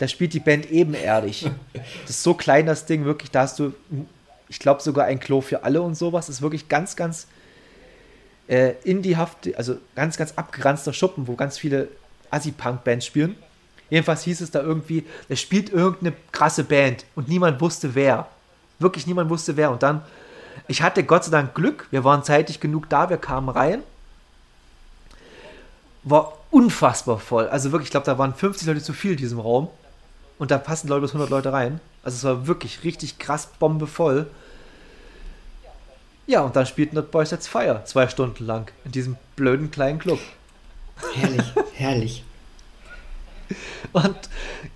[0.00, 1.48] da spielt die Band ebenerdig.
[2.02, 3.72] Das ist so klein, das Ding, wirklich, da hast du
[4.50, 6.28] ich glaube sogar ein Klo für alle und sowas.
[6.28, 7.28] Ist wirklich ganz, ganz
[8.48, 11.88] äh, indiehaft, also ganz, ganz abgeranzter Schuppen, wo ganz viele
[12.30, 13.36] Assi-Punk-Bands spielen.
[13.90, 18.26] Jedenfalls hieß es da irgendwie, da spielt irgendeine krasse Band und niemand wusste wer.
[18.80, 19.70] Wirklich niemand wusste wer.
[19.70, 20.02] Und dann,
[20.66, 23.82] ich hatte Gott sei Dank Glück, wir waren zeitig genug da, wir kamen rein.
[26.02, 27.46] War unfassbar voll.
[27.48, 29.68] Also wirklich, ich glaube, da waren 50 Leute zu viel in diesem Raum.
[30.40, 31.80] Und da passen, glaube ich, bis 100 Leute rein.
[32.02, 34.26] Also es war wirklich richtig krass bombevoll.
[36.26, 39.98] Ja, und dann spielten dort Boys That's Fire zwei Stunden lang in diesem blöden kleinen
[39.98, 40.18] Club.
[41.14, 42.24] Herrlich, herrlich.
[43.92, 44.16] Und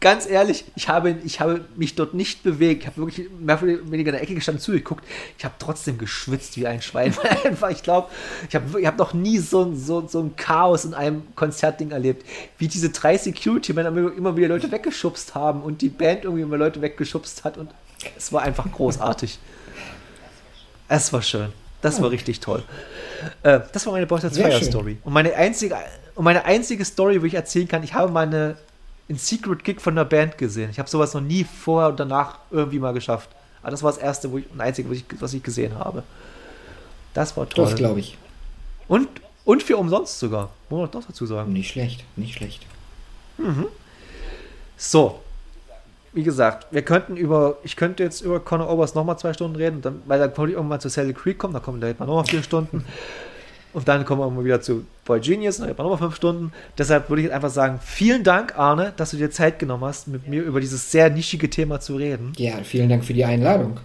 [0.00, 2.82] ganz ehrlich, ich habe, ich habe mich dort nicht bewegt.
[2.82, 5.04] Ich habe wirklich mehr oder weniger in der Ecke gestanden, zugeguckt.
[5.38, 7.14] Ich habe trotzdem geschwitzt wie ein Schwein.
[7.44, 8.08] Einfach, ich glaube,
[8.48, 12.26] ich habe ich hab noch nie so, so, so ein Chaos in einem Konzertding erlebt.
[12.58, 16.80] Wie diese drei Security-Männer immer wieder Leute weggeschubst haben und die Band irgendwie immer Leute
[16.80, 17.58] weggeschubst hat.
[17.58, 17.70] Und
[18.16, 19.38] es war einfach großartig.
[20.88, 21.52] Es war schön.
[21.84, 22.62] Das war richtig toll.
[23.42, 24.96] Äh, das war meine Boys Fire Story.
[25.04, 25.76] Und meine einzige,
[26.14, 28.56] und meine einzige Story, wo ich erzählen kann, ich habe meine
[29.06, 30.70] einen Secret Gig von der Band gesehen.
[30.70, 33.28] Ich habe sowas noch nie vorher und danach irgendwie mal geschafft.
[33.60, 36.04] Aber das war das erste wo ich, und einzige, was ich, was ich gesehen habe.
[37.12, 37.66] Das war toll.
[37.66, 38.16] Das glaube ich.
[38.88, 39.08] Und,
[39.44, 40.50] und für umsonst sogar.
[40.70, 41.52] Muss man doch dazu sagen.
[41.52, 42.64] Nicht schlecht, nicht schlecht.
[43.36, 43.66] Mhm.
[44.78, 45.20] So,
[46.14, 49.82] wie gesagt, wir könnten über, ich könnte jetzt über Conor Oberst nochmal zwei Stunden reden,
[49.82, 52.42] dann, weil dann wollte ich irgendwann zu Sally Creek kommen, da kommen wir nochmal vier
[52.42, 52.84] Stunden.
[53.72, 56.52] Und dann kommen wir mal wieder zu Boy Genius, dann nochmal fünf Stunden.
[56.78, 60.06] Deshalb würde ich jetzt einfach sagen, vielen Dank, Arne, dass du dir Zeit genommen hast,
[60.06, 62.32] mit mir über dieses sehr nischige Thema zu reden.
[62.36, 63.80] Ja, vielen Dank für die Einladung.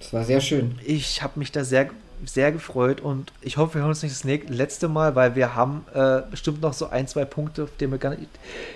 [0.00, 0.78] Das war sehr schön.
[0.84, 1.90] Ich habe mich da sehr
[2.24, 5.84] sehr gefreut und ich hoffe, wir hören uns nicht das letzte Mal, weil wir haben
[5.94, 8.18] äh, bestimmt noch so ein, zwei Punkte, auf denen wir gerne,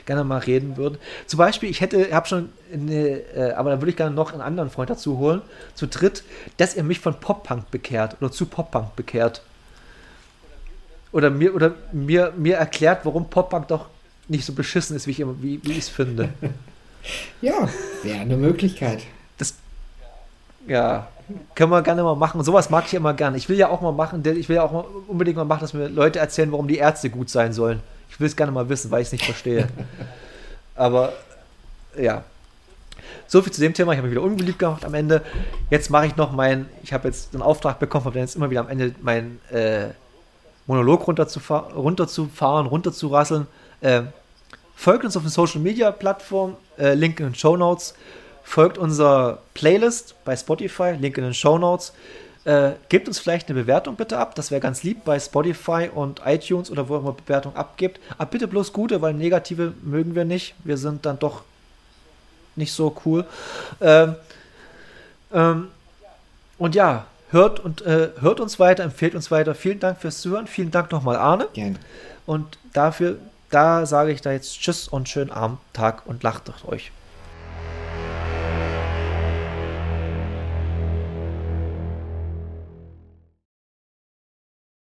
[0.07, 0.99] gerne mal reden würden.
[1.27, 4.41] Zum Beispiel, ich hätte, habe schon, eine, äh, aber da würde ich gerne noch einen
[4.41, 5.43] anderen Freund dazu holen,
[5.75, 6.25] zu dritt,
[6.57, 9.43] dass er mich von Pop-Punk bekehrt oder zu Pop-Punk bekehrt.
[11.13, 13.87] Oder mir, oder mir, mir erklärt, warum Pop-Punk doch
[14.27, 16.31] nicht so beschissen ist, wie ich es wie, wie finde.
[17.43, 17.69] ja,
[18.03, 19.03] wäre eine Möglichkeit.
[19.39, 19.55] Das,
[20.67, 21.09] ja,
[21.55, 22.43] können wir gerne mal machen.
[22.43, 23.37] Sowas mag ich immer gerne.
[23.37, 25.73] Ich will ja auch mal machen, ich will ja auch mal unbedingt mal machen, dass
[25.73, 27.81] mir Leute erzählen, warum die Ärzte gut sein sollen.
[28.11, 29.69] Ich will es gerne mal wissen, weil ich es nicht verstehe.
[30.75, 31.13] Aber
[31.99, 32.25] ja.
[33.27, 33.93] So viel zu dem Thema.
[33.93, 35.23] Ich habe mich wieder unbeliebt gemacht am Ende.
[35.71, 38.61] Jetzt mache ich noch mein, ich habe jetzt einen Auftrag bekommen, habe jetzt immer wieder
[38.61, 39.89] am Ende meinen äh,
[40.67, 43.47] Monolog runterzufahren, runterzufahren runterzurasseln.
[43.81, 44.03] Äh,
[44.77, 47.95] folgt uns auf den Social Media Plattformen, äh, Link in den Show Notes
[48.45, 51.93] folgt unserer Playlist bei Spotify, Link in den Show Notes.
[52.45, 56.21] Äh, gebt uns vielleicht eine Bewertung bitte ab, das wäre ganz lieb bei Spotify und
[56.27, 57.99] iTunes oder wo immer Bewertung abgibt.
[58.19, 60.55] Aber bitte bloß gute, weil negative mögen wir nicht.
[60.63, 61.43] Wir sind dann doch
[62.55, 63.25] nicht so cool.
[63.81, 64.15] Ähm,
[65.33, 65.69] ähm,
[66.59, 69.55] und ja, hört und äh, hört uns weiter, empfehlt uns weiter.
[69.55, 70.47] Vielen Dank fürs Zuhören.
[70.47, 71.49] Vielen Dank nochmal, Arne.
[71.55, 71.77] Gerne.
[72.27, 73.17] Und dafür,
[73.51, 76.93] da sage ich da jetzt Tschüss und schönen Abend, Tag und lacht euch.